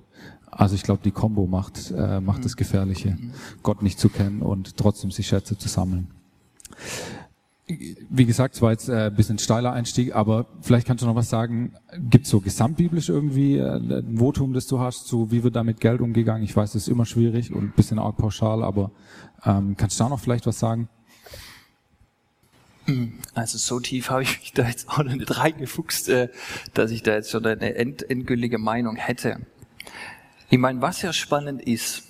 Also 0.51 0.75
ich 0.75 0.83
glaube, 0.83 1.01
die 1.03 1.13
Combo 1.13 1.47
macht, 1.47 1.91
äh, 1.97 2.21
macht 2.21 2.45
das 2.45 2.57
Gefährliche, 2.57 3.17
Gott 3.63 3.83
nicht 3.83 3.99
zu 3.99 4.11
kennen 4.11 4.43
und 4.43 4.77
trotzdem 4.77 5.11
sich 5.11 5.27
Schätze 5.27 5.57
zu 5.57 5.69
sammeln. 5.69 6.09
Wie 7.67 8.27
gesagt, 8.27 8.57
es 8.57 8.63
war 8.63 8.73
jetzt 8.73 8.89
äh, 8.89 9.07
ein 9.07 9.15
bisschen 9.15 9.39
steiler 9.39 9.73
Einstieg, 9.73 10.15
aber 10.15 10.47
vielleicht 10.61 10.87
kannst 10.87 11.03
du 11.03 11.07
noch 11.07 11.15
was 11.15 11.31
sagen. 11.31 11.75
Gibt 12.11 12.25
es 12.25 12.31
so 12.31 12.41
gesamtbiblisch 12.41 13.09
irgendwie 13.09 13.57
äh, 13.57 13.77
ein 13.77 14.19
Votum, 14.19 14.53
das 14.53 14.67
du 14.67 14.81
hast, 14.81 15.07
zu 15.07 15.31
wie 15.31 15.43
wird 15.43 15.57
da 15.57 15.65
mit 15.65 15.81
Geld 15.81 16.01
umgegangen? 16.01 16.43
Ich 16.43 16.55
weiß, 16.55 16.73
das 16.73 16.83
ist 16.83 16.89
immer 16.89 17.07
schwierig 17.07 17.53
und 17.53 17.65
ein 17.65 17.73
bisschen 17.75 17.99
arg 17.99 18.17
pauschal, 18.17 18.63
aber 18.63 18.91
ähm, 19.45 19.77
kannst 19.77 19.99
du 19.99 20.05
da 20.05 20.11
noch 20.11 20.21
vielleicht 20.21 20.47
was 20.47 20.59
sagen? 20.59 20.89
Also 23.35 23.59
so 23.59 23.79
tief 23.79 24.11
habe 24.11 24.25
ich 24.25 24.41
mich 24.41 24.53
da 24.53 24.67
jetzt 24.69 24.89
auch 24.89 24.99
noch 24.99 25.15
nicht 25.15 25.39
reingefuchst, 25.39 26.09
äh, 26.09 26.29
dass 26.75 26.91
ich 26.91 27.03
da 27.03 27.15
jetzt 27.15 27.31
schon 27.31 27.47
eine 27.47 27.75
end 27.75 28.09
endgültige 28.09 28.59
Meinung 28.59 28.97
hätte. 28.97 29.47
Ich 30.51 30.59
meine, 30.59 30.83
was 30.83 31.01
ja 31.03 31.13
spannend 31.13 31.63
ist, 31.63 32.03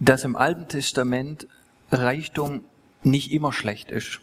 dass 0.00 0.24
im 0.24 0.36
Alten 0.36 0.68
Testament 0.68 1.46
Reichtum 1.90 2.64
nicht 3.02 3.32
immer 3.32 3.52
schlecht 3.52 3.90
ist. 3.90 4.20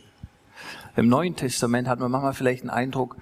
Im 0.96 1.08
Neuen 1.08 1.36
Testament 1.36 1.88
hat 1.88 2.00
man 2.00 2.12
manchmal 2.12 2.34
vielleicht 2.34 2.64
den 2.64 2.70
Eindruck, 2.70 3.18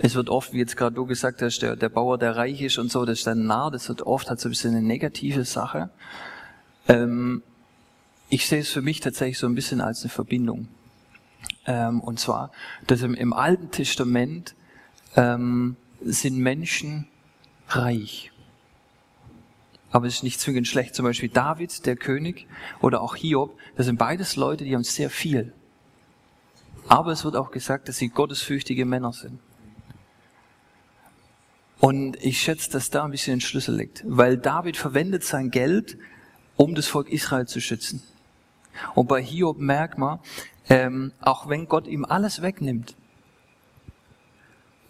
es 0.00 0.14
wird 0.14 0.28
oft, 0.28 0.52
wie 0.52 0.58
jetzt 0.58 0.76
gerade 0.76 0.94
du 0.94 1.06
gesagt 1.06 1.42
hast, 1.42 1.60
der, 1.60 1.74
der 1.74 1.88
Bauer, 1.88 2.18
der 2.18 2.36
reich 2.36 2.60
ist 2.62 2.78
und 2.78 2.90
so, 2.90 3.04
das 3.04 3.18
ist 3.18 3.26
dann 3.26 3.46
nah, 3.46 3.70
das 3.70 3.88
wird 3.88 4.02
oft, 4.02 4.30
hat 4.30 4.40
so 4.40 4.48
ein 4.48 4.50
bisschen 4.50 4.76
eine 4.76 4.86
negative 4.86 5.44
Sache. 5.44 5.90
Ähm, 6.86 7.42
ich 8.28 8.46
sehe 8.46 8.60
es 8.60 8.68
für 8.68 8.82
mich 8.82 9.00
tatsächlich 9.00 9.38
so 9.38 9.46
ein 9.46 9.54
bisschen 9.54 9.80
als 9.80 10.02
eine 10.02 10.10
Verbindung. 10.10 10.68
Ähm, 11.66 12.00
und 12.00 12.20
zwar, 12.20 12.52
dass 12.86 13.02
im, 13.02 13.14
im 13.14 13.32
Alten 13.32 13.70
Testament 13.70 14.54
ähm, 15.16 15.76
sind 16.00 16.38
Menschen 16.38 17.08
reich. 17.68 18.30
Aber 19.90 20.06
es 20.06 20.16
ist 20.16 20.22
nicht 20.22 20.40
zwingend 20.40 20.68
schlecht. 20.68 20.94
Zum 20.94 21.04
Beispiel 21.04 21.28
David, 21.28 21.86
der 21.86 21.96
König, 21.96 22.46
oder 22.80 23.00
auch 23.00 23.16
Hiob, 23.16 23.56
das 23.76 23.86
sind 23.86 23.98
beides 23.98 24.36
Leute, 24.36 24.64
die 24.64 24.74
haben 24.74 24.84
sehr 24.84 25.10
viel. 25.10 25.52
Aber 26.88 27.12
es 27.12 27.24
wird 27.24 27.36
auch 27.36 27.50
gesagt, 27.50 27.88
dass 27.88 27.96
sie 27.96 28.08
gottesfürchtige 28.08 28.84
Männer 28.84 29.12
sind. 29.12 29.40
Und 31.80 32.22
ich 32.22 32.40
schätze, 32.40 32.70
dass 32.70 32.90
da 32.90 33.04
ein 33.04 33.10
bisschen 33.10 33.34
ein 33.34 33.40
Schlüssel 33.40 33.76
liegt. 33.76 34.02
Weil 34.06 34.36
David 34.36 34.76
verwendet 34.76 35.24
sein 35.24 35.50
Geld, 35.50 35.96
um 36.56 36.74
das 36.74 36.86
Volk 36.86 37.08
Israel 37.08 37.46
zu 37.46 37.60
schützen. 37.60 38.02
Und 38.94 39.08
bei 39.08 39.22
Hiob 39.22 39.58
merkt 39.58 39.98
man, 39.98 40.18
ähm, 40.68 41.12
auch 41.20 41.48
wenn 41.48 41.66
Gott 41.66 41.86
ihm 41.86 42.04
alles 42.04 42.42
wegnimmt, 42.42 42.94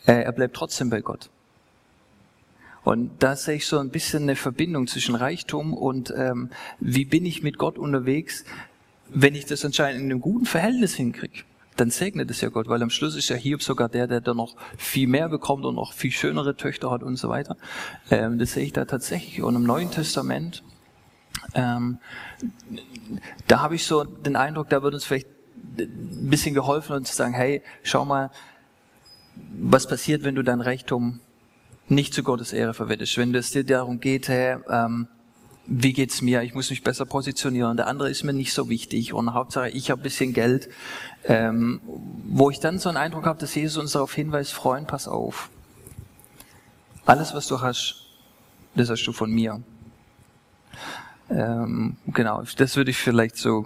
äh, 0.06 0.22
er 0.22 0.32
bleibt 0.32 0.56
trotzdem 0.56 0.90
bei 0.90 1.00
Gott. 1.00 1.30
Und 2.88 3.22
da 3.22 3.36
sehe 3.36 3.56
ich 3.56 3.66
so 3.66 3.78
ein 3.80 3.90
bisschen 3.90 4.22
eine 4.22 4.34
Verbindung 4.34 4.86
zwischen 4.86 5.14
Reichtum 5.14 5.74
und 5.74 6.10
ähm, 6.16 6.48
wie 6.80 7.04
bin 7.04 7.26
ich 7.26 7.42
mit 7.42 7.58
Gott 7.58 7.76
unterwegs, 7.76 8.46
wenn 9.10 9.34
ich 9.34 9.44
das 9.44 9.62
anscheinend 9.62 10.00
in 10.00 10.10
einem 10.10 10.22
guten 10.22 10.46
Verhältnis 10.46 10.94
hinkriege. 10.94 11.42
Dann 11.76 11.90
segnet 11.90 12.30
es 12.30 12.40
ja 12.40 12.48
Gott, 12.48 12.66
weil 12.66 12.82
am 12.82 12.88
Schluss 12.88 13.14
ist 13.14 13.28
ja 13.28 13.36
Hiob 13.36 13.62
sogar 13.62 13.90
der, 13.90 14.06
der 14.06 14.22
dann 14.22 14.38
noch 14.38 14.56
viel 14.78 15.06
mehr 15.06 15.28
bekommt 15.28 15.66
und 15.66 15.74
noch 15.74 15.92
viel 15.92 16.12
schönere 16.12 16.56
Töchter 16.56 16.90
hat 16.90 17.02
und 17.02 17.16
so 17.16 17.28
weiter. 17.28 17.58
Ähm, 18.10 18.38
das 18.38 18.54
sehe 18.54 18.64
ich 18.64 18.72
da 18.72 18.86
tatsächlich. 18.86 19.42
Und 19.42 19.54
im 19.54 19.64
Neuen 19.64 19.90
Testament, 19.90 20.64
ähm, 21.52 21.98
da 23.48 23.60
habe 23.60 23.74
ich 23.74 23.84
so 23.84 24.04
den 24.04 24.34
Eindruck, 24.34 24.70
da 24.70 24.82
wird 24.82 24.94
uns 24.94 25.04
vielleicht 25.04 25.28
ein 25.78 26.30
bisschen 26.30 26.54
geholfen 26.54 26.96
und 26.96 27.06
zu 27.06 27.14
sagen, 27.14 27.34
hey, 27.34 27.60
schau 27.82 28.06
mal, 28.06 28.30
was 29.60 29.86
passiert, 29.86 30.24
wenn 30.24 30.36
du 30.36 30.42
dein 30.42 30.62
Reichtum 30.62 31.20
nicht 31.88 32.14
zu 32.14 32.22
Gottes 32.22 32.52
Ehre 32.52 32.74
verwendest. 32.74 33.16
Wenn 33.16 33.34
es 33.34 33.50
dir 33.50 33.64
darum 33.64 34.00
geht, 34.00 34.28
hey, 34.28 34.56
ähm, 34.68 35.08
wie 35.66 35.92
geht's 35.92 36.22
mir? 36.22 36.42
Ich 36.42 36.54
muss 36.54 36.70
mich 36.70 36.82
besser 36.82 37.04
positionieren. 37.04 37.76
Der 37.76 37.86
andere 37.88 38.08
ist 38.08 38.24
mir 38.24 38.32
nicht 38.32 38.54
so 38.54 38.70
wichtig 38.70 39.12
und 39.12 39.34
Hauptsache 39.34 39.68
ich 39.68 39.90
habe 39.90 40.00
ein 40.00 40.02
bisschen 40.02 40.32
Geld, 40.32 40.70
ähm, 41.24 41.80
wo 42.26 42.50
ich 42.50 42.58
dann 42.58 42.78
so 42.78 42.88
einen 42.88 42.96
Eindruck 42.96 43.26
habe, 43.26 43.38
dass 43.38 43.54
Jesus 43.54 43.76
uns 43.76 43.92
darauf 43.92 44.14
hinweist: 44.14 44.54
Freund, 44.54 44.88
pass 44.88 45.06
auf. 45.06 45.50
Alles, 47.04 47.34
was 47.34 47.46
du 47.48 47.60
hast, 47.60 48.06
das 48.74 48.88
hast 48.88 49.04
du 49.04 49.12
von 49.12 49.30
mir. 49.30 49.62
Ähm, 51.30 51.96
genau, 52.06 52.42
das 52.56 52.76
würde 52.76 52.90
ich 52.90 52.96
vielleicht 52.96 53.36
so 53.36 53.64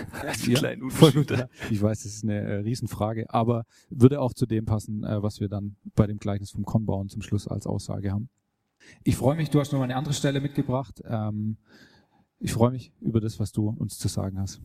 als 0.26 0.46
Ja, 0.46 0.58
kleinen 0.58 0.90
ja. 0.90 1.48
Ich 1.70 1.82
weiß, 1.82 2.02
das 2.02 2.12
ist 2.12 2.24
eine 2.24 2.40
äh, 2.40 2.54
Riesenfrage, 2.56 3.32
aber 3.32 3.64
würde 3.90 4.20
auch 4.20 4.32
zu 4.32 4.46
dem 4.46 4.64
passen, 4.64 5.04
äh, 5.04 5.22
was 5.22 5.40
wir 5.40 5.48
dann 5.48 5.76
bei 5.94 6.06
dem 6.06 6.18
Gleichnis 6.18 6.50
vom 6.50 6.64
Kornbauern 6.64 7.08
zum 7.08 7.22
Schluss 7.22 7.48
als 7.48 7.66
Aussage 7.66 8.10
haben. 8.12 8.28
Ich 9.04 9.16
freue 9.16 9.36
mich, 9.36 9.50
du 9.50 9.60
hast 9.60 9.72
noch 9.72 9.78
mal 9.78 9.84
eine 9.84 9.96
andere 9.96 10.14
Stelle 10.14 10.40
mitgebracht. 10.40 11.02
Ähm, 11.04 11.56
ich 12.38 12.52
freue 12.52 12.72
mich 12.72 12.92
über 13.00 13.20
das, 13.20 13.38
was 13.38 13.52
du 13.52 13.68
uns 13.68 13.98
zu 13.98 14.08
sagen 14.08 14.40
hast. 14.40 14.60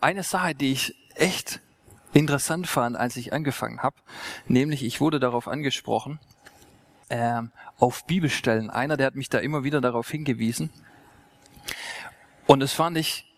Eine 0.00 0.22
Sache, 0.22 0.54
die 0.54 0.72
ich 0.72 0.94
echt 1.14 1.60
interessant 2.12 2.66
fand, 2.66 2.96
als 2.96 3.16
ich 3.16 3.32
angefangen 3.32 3.80
habe, 3.80 3.96
nämlich 4.48 4.82
ich 4.82 5.00
wurde 5.00 5.20
darauf 5.20 5.46
angesprochen, 5.46 6.18
ähm, 7.08 7.50
auf 7.78 8.04
Bibelstellen. 8.06 8.70
Einer, 8.70 8.96
der 8.96 9.06
hat 9.06 9.14
mich 9.14 9.28
da 9.28 9.38
immer 9.38 9.64
wieder 9.64 9.80
darauf 9.80 10.10
hingewiesen. 10.10 10.70
Und 12.46 12.60
das 12.60 12.72
fand 12.72 12.96
ich 12.96 13.29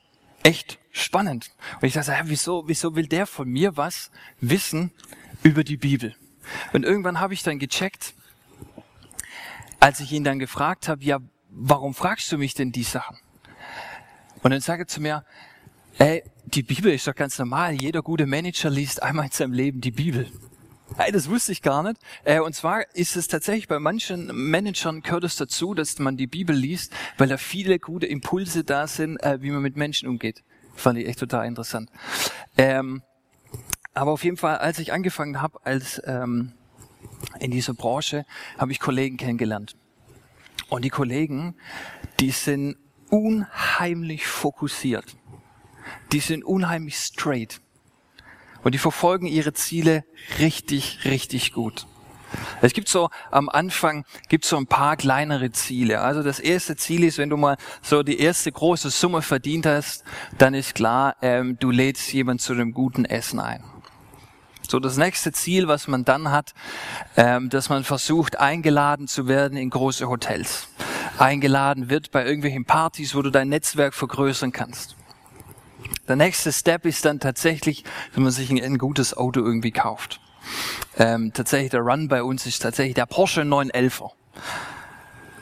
echt 0.43 0.79
spannend. 0.91 1.51
Und 1.81 1.89
ich 1.89 1.95
dachte, 1.95 2.15
hä, 2.15 2.23
wieso, 2.27 2.65
wieso 2.67 2.95
will 2.97 3.07
der 3.07 3.27
von 3.27 3.49
mir 3.49 3.77
was 3.77 4.11
wissen 4.41 4.93
über 5.43 5.65
die 5.65 5.77
Bibel? 5.77 6.15
Und 6.73 6.85
irgendwann 6.85 7.21
habe 7.21 7.35
ich 7.35 7.43
dann 7.43 7.59
gecheckt, 7.59 8.15
als 9.81 10.01
ich 10.01 10.13
ihn 10.13 10.25
dann 10.25 10.39
gefragt 10.39 10.89
habe, 10.89 11.03
ja, 11.05 11.19
warum 11.51 11.95
fragst 11.95 12.31
du 12.33 12.39
mich 12.39 12.55
denn 12.55 12.73
die 12.73 12.83
Sachen? 12.83 13.19
Und 14.43 14.51
dann 14.51 14.61
sagt 14.61 14.81
er 14.81 14.87
zu 14.87 15.01
mir, 15.01 15.25
ey, 15.99 16.23
die 16.47 16.63
Bibel 16.63 16.93
ist 16.93 17.07
doch 17.07 17.15
ganz 17.15 17.39
normal. 17.39 17.75
Jeder 17.75 18.03
gute 18.03 18.27
Manager 18.27 18.71
liest 18.71 19.03
einmal 19.03 19.27
in 19.27 19.31
seinem 19.31 19.53
Leben 19.53 19.81
die 19.81 19.91
Bibel. 19.91 20.31
Hey, 20.97 21.11
das 21.11 21.31
wusste 21.31 21.53
ich 21.53 21.63
gar 21.63 21.83
nicht. 21.83 21.97
Äh, 22.25 22.41
Und 22.41 22.55
zwar 22.55 22.85
ist 22.95 23.17
es 23.17 23.27
tatsächlich 23.27 23.67
bei 23.67 23.79
manchen 23.79 24.27
Managern 24.51 25.01
gehört 25.01 25.25
es 25.25 25.37
dazu, 25.37 25.73
dass 25.73 25.99
man 25.99 26.19
die 26.19 26.27
Bibel 26.27 26.55
liest, 26.55 26.93
weil 27.17 27.29
da 27.29 27.39
viele 27.39 27.79
gute 27.79 28.07
Impulse 28.07 28.63
da 28.63 28.87
sind, 28.87 29.17
äh, 29.23 29.41
wie 29.41 29.51
man 29.51 29.63
mit 29.63 29.77
Menschen 29.77 30.07
umgeht. 30.07 30.43
Fand 30.75 30.99
ich 30.99 31.09
echt 31.09 31.19
total 31.19 31.47
interessant. 31.47 31.91
Ähm, 32.59 33.03
aber 33.95 34.11
auf 34.11 34.23
jeden 34.23 34.37
Fall, 34.37 34.59
als 34.59 34.79
ich 34.79 34.93
angefangen 34.93 35.41
habe 35.41 35.61
als 35.65 36.01
ähm, 36.05 36.53
in 37.41 37.51
dieser 37.51 37.73
Branche 37.73 38.27
habe 38.59 38.73
ich 38.73 38.79
Kollegen 38.79 39.17
kennengelernt. 39.17 39.77
Und 40.69 40.85
die 40.85 40.91
Kollegen, 40.91 41.55
die 42.21 42.33
sind 42.33 42.77
unheimlich 43.09 44.27
fokussiert. 44.27 45.17
Die 46.13 46.21
sind 46.21 46.45
unheimlich 46.45 46.97
straight. 46.97 47.62
Und 48.63 48.75
die 48.75 48.79
verfolgen 48.79 49.27
ihre 49.27 49.53
Ziele 49.53 50.05
richtig, 50.39 51.01
richtig 51.05 51.53
gut. 51.53 51.87
Es 52.61 52.73
gibt 52.73 52.89
so 52.89 53.11
am 53.31 53.49
Anfang 53.49 54.05
gibt 54.29 54.45
so 54.45 54.57
ein 54.57 54.67
paar 54.67 54.97
kleinere 54.97 55.51
Ziele. 55.51 56.01
Also 56.01 56.23
das 56.23 56.39
erste 56.39 56.77
Ziel 56.77 57.05
ist, 57.05 57.19
wenn 57.19 57.29
du 57.29 57.37
mal 57.37 57.57
so 57.83 58.03
die 58.03 58.19
erste 58.19 58.51
große 58.51 58.91
Summe 58.91 59.23
verdient 59.23 59.67
hast, 59.67 60.05
dann 60.39 60.55
ist 60.55 60.75
klar, 60.75 61.17
ähm, 61.23 61.59
du 61.59 61.71
lädst 61.71 62.13
jemand 62.13 62.41
zu 62.41 62.53
einem 62.53 62.73
guten 62.73 63.05
Essen 63.05 63.41
ein. 63.41 63.63
So 64.69 64.81
das 64.81 64.97
nächste 64.97 65.33
Ziel, 65.33 65.69
was 65.69 65.89
man 65.89 66.05
dann 66.05 66.31
hat, 66.31 66.55
ähm, 67.17 67.51
dass 67.51 67.69
man 67.69 67.85
versucht, 67.85 68.39
eingeladen 68.41 69.07
zu 69.07 69.29
werden 69.29 69.59
in 69.59 69.69
große 69.69 70.09
Hotels. 70.09 70.69
Eingeladen 71.19 71.91
wird 71.91 72.11
bei 72.11 72.25
irgendwelchen 72.25 72.65
Partys, 72.65 73.15
wo 73.15 73.21
du 73.21 73.31
dein 73.31 73.51
Netzwerk 73.51 73.93
vergrößern 73.93 74.53
kannst. 74.53 74.97
Der 76.09 76.17
nächste 76.17 76.53
Step 76.53 76.87
ist 76.87 77.05
dann 77.05 77.21
tatsächlich, 77.21 77.85
wenn 78.15 78.23
man 78.23 78.33
sich 78.33 78.51
ein, 78.51 78.63
ein 78.63 78.79
gutes 78.79 79.17
Auto 79.17 79.41
irgendwie 79.41 79.71
kauft. 79.71 80.21
Ähm, 80.99 81.33
tatsächlich 81.33 81.71
der 81.71 81.81
Run 81.81 82.09
bei 82.09 82.23
uns 82.23 82.47
ist 82.47 82.61
tatsächlich 82.61 82.95
der 82.95 83.07
Porsche 83.07 83.43
911er. 83.43 84.11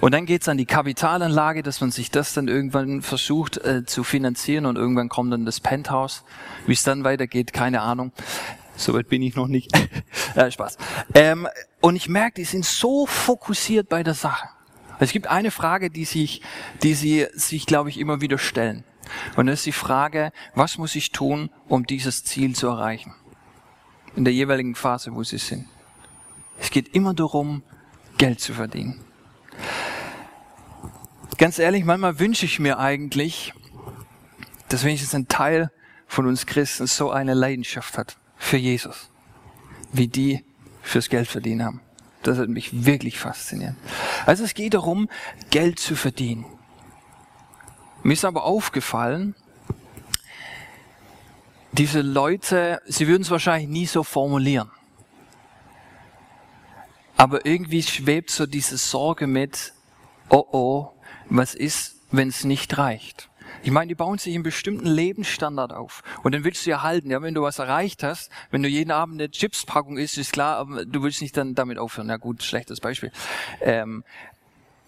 Und 0.01 0.15
dann 0.15 0.25
geht's 0.25 0.49
an 0.49 0.57
die 0.57 0.65
Kapitalanlage, 0.65 1.63
dass 1.63 1.81
man 1.83 1.91
sich 1.91 2.11
das 2.11 2.33
dann 2.33 2.49
irgendwann 2.49 3.03
versucht 3.03 3.59
äh, 3.59 3.85
zu 3.85 4.03
finanzieren 4.03 4.65
und 4.65 4.77
irgendwann 4.77 5.11
kommt 5.11 5.33
dann 5.33 5.45
das 5.45 5.61
Penthouse. 5.61 6.25
Wie 6.67 6.73
es 6.73 6.83
dann 6.83 7.05
weitergeht, 7.05 7.53
keine 7.53 7.83
Ahnung. 7.83 8.13
Soweit 8.77 9.09
bin 9.09 9.21
ich 9.21 9.37
noch 9.37 9.47
nicht. 9.47 9.71
äh, 10.35 10.51
Spaß. 10.51 10.79
Ähm, 11.15 11.47
und 11.81 11.97
ich 11.97 12.09
merke, 12.09 12.37
die 12.37 12.45
sind 12.45 12.65
so 12.65 13.05
fokussiert 13.05 13.91
bei 13.91 14.03
der 14.03 14.15
Sache. 14.15 14.49
Es 15.01 15.13
gibt 15.13 15.27
eine 15.27 15.51
Frage, 15.51 15.91
die 15.91 16.07
sich, 16.07 16.43
die 16.83 16.95
sie 16.95 17.27
sich, 17.35 17.67
glaube 17.67 17.91
ich, 17.91 17.99
immer 17.99 18.23
wieder 18.23 18.39
stellen. 18.39 18.85
Und 19.37 19.47
das 19.47 19.61
ist 19.61 19.67
die 19.67 19.73
Frage, 19.73 20.33
was 20.55 20.79
muss 20.79 20.95
ich 20.95 21.13
tun, 21.13 21.51
um 21.69 21.87
dieses 21.87 22.25
Ziel 22.25 22.55
zu 22.55 22.69
erreichen? 22.69 23.15
In 24.17 24.25
der 24.25 24.35
jeweiligen 24.35 24.75
Phase, 24.75 25.15
wo 25.15 25.23
sie 25.23 25.39
sind. 25.39 25.67
Es 26.59 26.71
geht 26.71 26.95
immer 26.95 27.15
darum, 27.15 27.63
Geld 28.19 28.41
zu 28.41 28.53
verdienen. 28.53 29.01
Ganz 31.39 31.59
ehrlich, 31.59 31.85
manchmal 31.85 32.19
wünsche 32.19 32.45
ich 32.45 32.59
mir 32.59 32.79
eigentlich, 32.79 33.55
dass 34.69 34.85
wenigstens 34.85 35.15
ein 35.15 35.29
Teil 35.29 35.71
von 36.07 36.27
uns 36.27 36.45
Christen 36.45 36.87
so 36.87 37.11
eine 37.11 37.35
Leidenschaft 37.35 37.97
hat 37.97 38.19
für 38.37 38.57
Jesus, 38.57 39.11
wie 39.93 40.09
die 40.09 40.45
fürs 40.83 41.09
Geld 41.09 41.29
verdienen 41.29 41.65
haben. 41.65 41.81
Das 42.23 42.37
hat 42.37 42.49
mich 42.49 42.85
wirklich 42.85 43.19
fasziniert. 43.19 43.75
Also 44.27 44.45
es 44.45 44.55
geht 44.55 44.75
darum, 44.75 45.09
Geld 45.51 45.79
zu 45.79 45.97
verdienen. 45.97 46.45
Mir 48.03 48.15
ist 48.15 48.25
aber 48.25 48.45
aufgefallen, 48.45 49.35
diese 51.73 52.01
Leute, 52.01 52.81
sie 52.87 53.07
würden 53.07 53.23
es 53.23 53.31
wahrscheinlich 53.31 53.69
nie 53.69 53.87
so 53.87 54.03
formulieren. 54.03 54.71
Aber 57.17 57.45
irgendwie 57.45 57.83
schwebt 57.83 58.31
so 58.31 58.47
diese 58.47 58.79
Sorge 58.79 59.27
mit, 59.27 59.75
oh 60.31 60.45
oh, 60.51 60.93
was 61.29 61.55
ist, 61.55 61.97
wenn 62.11 62.29
es 62.29 62.45
nicht 62.45 62.79
reicht? 62.79 63.29
Ich 63.63 63.71
meine, 63.71 63.89
die 63.89 63.95
bauen 63.95 64.17
sich 64.17 64.35
einen 64.35 64.43
bestimmten 64.43 64.87
Lebensstandard 64.87 65.73
auf. 65.73 66.03
Und 66.23 66.33
den 66.33 66.45
willst 66.45 66.65
du 66.65 66.71
ja 66.71 66.83
halten. 66.83 67.11
Ja, 67.11 67.21
wenn 67.21 67.35
du 67.35 67.43
was 67.43 67.59
erreicht 67.59 68.03
hast, 68.03 68.31
wenn 68.51 68.63
du 68.63 68.69
jeden 68.69 68.91
Abend 68.91 69.21
eine 69.21 69.31
Chipspackung 69.31 69.99
isst, 69.99 70.17
ist 70.17 70.33
klar, 70.33 70.57
aber 70.57 70.87
du 70.87 71.03
willst 71.03 71.21
nicht 71.21 71.37
dann 71.37 71.55
damit 71.55 71.77
aufhören. 71.77 72.07
Na 72.07 72.17
gut, 72.17 72.43
schlechtes 72.43 72.81
Beispiel. 72.81 73.13
Ähm, 73.61 74.03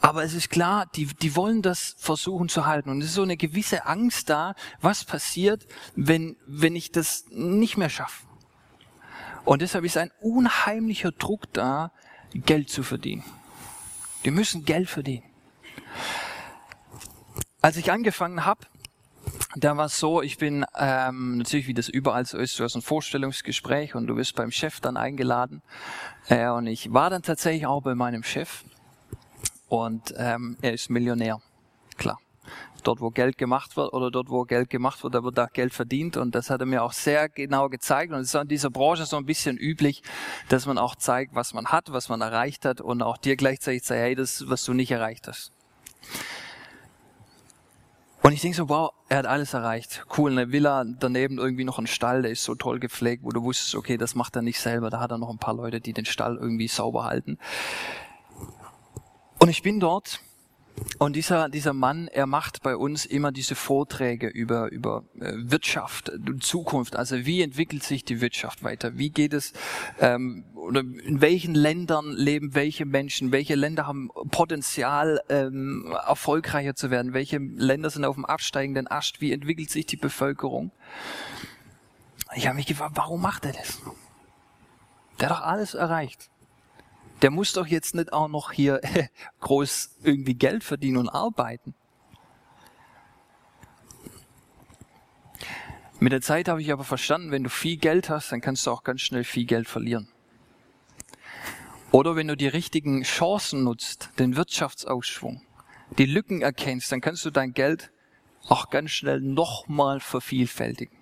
aber 0.02 0.24
es 0.24 0.34
ist 0.34 0.50
klar, 0.50 0.86
die, 0.96 1.06
die 1.06 1.36
wollen 1.36 1.62
das 1.62 1.94
versuchen 1.96 2.48
zu 2.48 2.66
halten. 2.66 2.90
Und 2.90 3.00
es 3.00 3.10
ist 3.10 3.14
so 3.14 3.22
eine 3.22 3.36
gewisse 3.36 3.86
Angst 3.86 4.28
da, 4.28 4.56
was 4.80 5.04
passiert, 5.04 5.64
wenn, 5.94 6.36
wenn 6.44 6.74
ich 6.74 6.90
das 6.90 7.24
nicht 7.30 7.76
mehr 7.76 7.88
schaffe. 7.88 8.26
Und 9.44 9.62
deshalb 9.62 9.84
ist 9.84 9.96
ein 9.96 10.10
unheimlicher 10.20 11.12
Druck 11.12 11.52
da, 11.52 11.92
Geld 12.34 12.68
zu 12.68 12.82
verdienen. 12.82 13.22
Die 14.24 14.32
müssen 14.32 14.64
Geld 14.64 14.88
verdienen. 14.88 15.24
Als 17.60 17.76
ich 17.76 17.92
angefangen 17.92 18.44
habe, 18.44 18.66
da 19.54 19.76
war 19.76 19.86
es 19.86 20.00
so, 20.00 20.20
ich 20.20 20.36
bin 20.36 20.64
ähm, 20.76 21.38
natürlich, 21.38 21.68
wie 21.68 21.74
das 21.74 21.88
überall 21.88 22.26
so 22.26 22.38
ist, 22.38 22.58
du 22.58 22.64
hast 22.64 22.74
ein 22.74 22.82
Vorstellungsgespräch 22.82 23.94
und 23.94 24.08
du 24.08 24.16
wirst 24.16 24.34
beim 24.34 24.50
Chef 24.50 24.80
dann 24.80 24.96
eingeladen. 24.96 25.62
Äh, 26.26 26.48
und 26.48 26.66
ich 26.66 26.92
war 26.92 27.08
dann 27.08 27.22
tatsächlich 27.22 27.66
auch 27.66 27.82
bei 27.82 27.94
meinem 27.94 28.24
Chef 28.24 28.64
und 29.72 30.12
ähm, 30.18 30.58
er 30.60 30.74
ist 30.74 30.90
Millionär, 30.90 31.40
klar. 31.96 32.18
Dort, 32.82 33.00
wo 33.00 33.08
Geld 33.08 33.38
gemacht 33.38 33.74
wird 33.78 33.94
oder 33.94 34.10
dort, 34.10 34.28
wo 34.28 34.42
Geld 34.44 34.68
gemacht 34.68 35.02
wird, 35.02 35.14
da 35.14 35.24
wird 35.24 35.40
auch 35.40 35.50
Geld 35.50 35.72
verdient. 35.72 36.18
Und 36.18 36.34
das 36.34 36.50
hat 36.50 36.60
er 36.60 36.66
mir 36.66 36.82
auch 36.82 36.92
sehr 36.92 37.30
genau 37.30 37.70
gezeigt. 37.70 38.12
Und 38.12 38.20
es 38.20 38.34
ist 38.34 38.34
in 38.34 38.48
dieser 38.48 38.68
Branche 38.68 39.06
so 39.06 39.16
ein 39.16 39.24
bisschen 39.24 39.56
üblich, 39.56 40.02
dass 40.50 40.66
man 40.66 40.76
auch 40.76 40.94
zeigt, 40.94 41.34
was 41.34 41.54
man 41.54 41.68
hat, 41.68 41.90
was 41.90 42.10
man 42.10 42.20
erreicht 42.20 42.66
hat 42.66 42.82
und 42.82 43.00
auch 43.00 43.16
dir 43.16 43.34
gleichzeitig 43.36 43.84
sagt, 43.84 43.98
hey, 43.98 44.14
das, 44.14 44.46
was 44.46 44.62
du 44.64 44.74
nicht 44.74 44.90
erreicht 44.90 45.26
hast. 45.26 45.52
Und 48.20 48.32
ich 48.32 48.42
denke 48.42 48.58
so, 48.58 48.68
wow, 48.68 48.92
er 49.08 49.18
hat 49.18 49.26
alles 49.26 49.54
erreicht. 49.54 50.04
Cool, 50.18 50.32
eine 50.32 50.52
Villa, 50.52 50.84
daneben 50.84 51.38
irgendwie 51.38 51.64
noch 51.64 51.78
ein 51.78 51.86
Stall, 51.86 52.20
der 52.20 52.32
ist 52.32 52.44
so 52.44 52.54
toll 52.56 52.78
gepflegt, 52.78 53.24
wo 53.24 53.30
du 53.30 53.42
wusstest, 53.42 53.74
okay, 53.74 53.96
das 53.96 54.14
macht 54.16 54.36
er 54.36 54.42
nicht 54.42 54.60
selber, 54.60 54.90
da 54.90 55.00
hat 55.00 55.12
er 55.12 55.18
noch 55.18 55.30
ein 55.30 55.38
paar 55.38 55.54
Leute, 55.54 55.80
die 55.80 55.94
den 55.94 56.04
Stall 56.04 56.36
irgendwie 56.36 56.68
sauber 56.68 57.04
halten. 57.04 57.38
Und 59.42 59.48
ich 59.48 59.62
bin 59.62 59.80
dort 59.80 60.20
und 60.98 61.16
dieser, 61.16 61.48
dieser 61.48 61.72
Mann, 61.72 62.06
er 62.06 62.26
macht 62.26 62.62
bei 62.62 62.76
uns 62.76 63.04
immer 63.04 63.32
diese 63.32 63.56
Vorträge 63.56 64.28
über, 64.28 64.70
über 64.70 65.02
äh, 65.18 65.32
Wirtschaft, 65.34 66.12
Zukunft. 66.38 66.94
Also 66.94 67.26
wie 67.26 67.42
entwickelt 67.42 67.82
sich 67.82 68.04
die 68.04 68.20
Wirtschaft 68.20 68.62
weiter? 68.62 68.98
Wie 68.98 69.10
geht 69.10 69.32
es, 69.32 69.52
ähm, 69.98 70.44
oder 70.54 70.82
in 70.82 71.20
welchen 71.20 71.56
Ländern 71.56 72.12
leben 72.12 72.54
welche 72.54 72.84
Menschen? 72.84 73.32
Welche 73.32 73.56
Länder 73.56 73.88
haben 73.88 74.10
Potenzial, 74.30 75.20
ähm, 75.28 75.92
erfolgreicher 76.06 76.76
zu 76.76 76.92
werden? 76.92 77.12
Welche 77.12 77.38
Länder 77.38 77.90
sind 77.90 78.04
auf 78.04 78.14
dem 78.14 78.24
absteigenden 78.24 78.86
Ast? 78.86 79.20
Wie 79.20 79.32
entwickelt 79.32 79.70
sich 79.70 79.86
die 79.86 79.96
Bevölkerung? 79.96 80.70
Ich 82.36 82.46
habe 82.46 82.54
mich 82.54 82.66
gefragt, 82.66 82.92
warum 82.94 83.20
macht 83.20 83.44
er 83.44 83.54
das? 83.54 83.80
Der 85.18 85.30
hat 85.30 85.38
doch 85.38 85.44
alles 85.44 85.74
erreicht 85.74 86.30
der 87.22 87.30
muss 87.30 87.52
doch 87.52 87.66
jetzt 87.66 87.94
nicht 87.94 88.12
auch 88.12 88.28
noch 88.28 88.52
hier 88.52 88.80
groß 89.40 89.96
irgendwie 90.02 90.34
Geld 90.34 90.64
verdienen 90.64 90.98
und 90.98 91.08
arbeiten. 91.08 91.74
Mit 96.00 96.12
der 96.12 96.20
Zeit 96.20 96.48
habe 96.48 96.60
ich 96.60 96.72
aber 96.72 96.82
verstanden, 96.82 97.30
wenn 97.30 97.44
du 97.44 97.50
viel 97.50 97.76
Geld 97.76 98.10
hast, 98.10 98.32
dann 98.32 98.40
kannst 98.40 98.66
du 98.66 98.72
auch 98.72 98.82
ganz 98.82 99.02
schnell 99.02 99.22
viel 99.22 99.44
Geld 99.44 99.68
verlieren. 99.68 100.08
Oder 101.92 102.16
wenn 102.16 102.26
du 102.26 102.36
die 102.36 102.48
richtigen 102.48 103.02
Chancen 103.04 103.62
nutzt, 103.62 104.10
den 104.18 104.34
Wirtschaftsausschwung, 104.34 105.42
die 105.98 106.06
Lücken 106.06 106.42
erkennst, 106.42 106.90
dann 106.90 107.00
kannst 107.00 107.24
du 107.24 107.30
dein 107.30 107.52
Geld 107.52 107.92
auch 108.48 108.70
ganz 108.70 108.90
schnell 108.90 109.20
nochmal 109.20 110.00
vervielfältigen. 110.00 110.96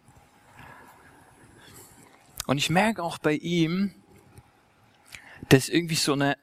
Und 2.47 2.59
ich 2.59 2.69
merke 2.69 3.03
auch 3.03 3.19
bei 3.19 3.35
ihm, 3.35 3.95
dass 5.51 5.69
irgendwie 5.69 5.97
so 5.97 6.15
eine 6.15 6.37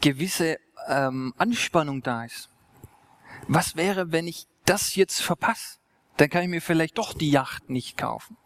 gewisse 0.00 0.58
ähm, 0.88 1.34
Anspannung 1.36 2.02
da 2.02 2.24
ist. 2.24 2.48
Was 3.48 3.76
wäre, 3.76 4.12
wenn 4.12 4.26
ich 4.26 4.46
das 4.64 4.94
jetzt 4.94 5.20
verpasse? 5.20 5.78
Dann 6.16 6.30
kann 6.30 6.42
ich 6.42 6.48
mir 6.48 6.62
vielleicht 6.62 6.98
doch 6.98 7.12
die 7.12 7.30
Yacht 7.30 7.68
nicht 7.68 7.96
kaufen. 7.96 8.36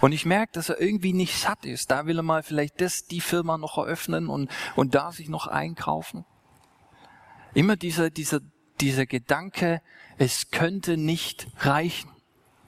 Und 0.00 0.12
ich 0.12 0.26
merke, 0.26 0.52
dass 0.52 0.68
er 0.68 0.80
irgendwie 0.80 1.12
nicht 1.12 1.38
satt 1.38 1.64
ist. 1.64 1.90
Da 1.90 2.06
will 2.06 2.18
er 2.18 2.22
mal 2.22 2.42
vielleicht 2.42 2.80
das, 2.80 3.06
die 3.06 3.20
Firma 3.20 3.56
noch 3.56 3.78
eröffnen 3.78 4.28
und, 4.28 4.50
und 4.76 4.94
da 4.94 5.12
sich 5.12 5.28
noch 5.28 5.46
einkaufen. 5.46 6.24
Immer 7.54 7.76
dieser, 7.76 8.10
dieser, 8.10 8.40
dieser 8.80 9.06
Gedanke, 9.06 9.80
es 10.18 10.50
könnte 10.50 10.96
nicht 10.96 11.46
reichen. 11.58 12.10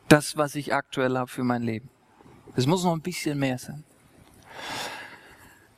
Das, 0.08 0.36
was 0.36 0.54
ich 0.54 0.74
aktuell 0.74 1.16
habe 1.16 1.28
für 1.28 1.44
mein 1.44 1.62
Leben. 1.62 1.90
Es 2.56 2.66
muss 2.66 2.84
noch 2.84 2.92
ein 2.92 3.02
bisschen 3.02 3.38
mehr 3.38 3.58
sein. 3.58 3.84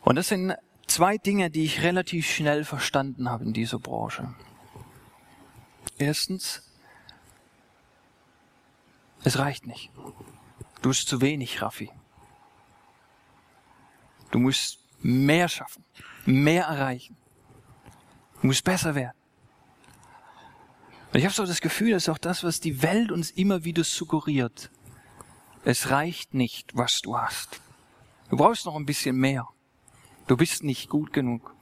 Und 0.04 0.16
das 0.16 0.28
sind 0.28 0.54
zwei 0.86 1.16
Dinge, 1.16 1.50
die 1.50 1.64
ich 1.64 1.82
relativ 1.82 2.26
schnell 2.26 2.64
verstanden 2.64 3.28
habe 3.28 3.44
in 3.44 3.52
dieser 3.52 3.78
Branche. 3.78 4.34
Erstens, 5.96 6.62
es 9.22 9.38
reicht 9.38 9.66
nicht. 9.66 9.90
Du 10.82 10.90
hast 10.90 11.08
zu 11.08 11.20
wenig, 11.20 11.62
Raffi. 11.62 11.90
Du 14.30 14.38
musst 14.38 14.80
mehr 15.00 15.48
schaffen, 15.48 15.84
mehr 16.26 16.64
erreichen. 16.64 17.16
Du 18.40 18.48
musst 18.48 18.64
besser 18.64 18.94
werden. 18.94 19.16
Und 21.12 21.18
ich 21.18 21.24
habe 21.24 21.34
so 21.34 21.46
das 21.46 21.60
Gefühl, 21.60 21.92
das 21.92 22.04
ist 22.04 22.08
auch 22.08 22.18
das, 22.18 22.44
was 22.44 22.60
die 22.60 22.82
Welt 22.82 23.12
uns 23.12 23.30
immer 23.30 23.64
wieder 23.64 23.84
suggeriert. 23.84 24.70
Es 25.64 25.90
reicht 25.90 26.34
nicht, 26.34 26.76
was 26.76 27.00
du 27.00 27.16
hast. 27.16 27.60
Du 28.28 28.36
brauchst 28.36 28.66
noch 28.66 28.76
ein 28.76 28.84
bisschen 28.84 29.16
mehr. 29.16 29.48
Du 30.26 30.38
bist 30.38 30.64
nicht 30.64 30.88
gut 30.88 31.12
genug. 31.12 31.54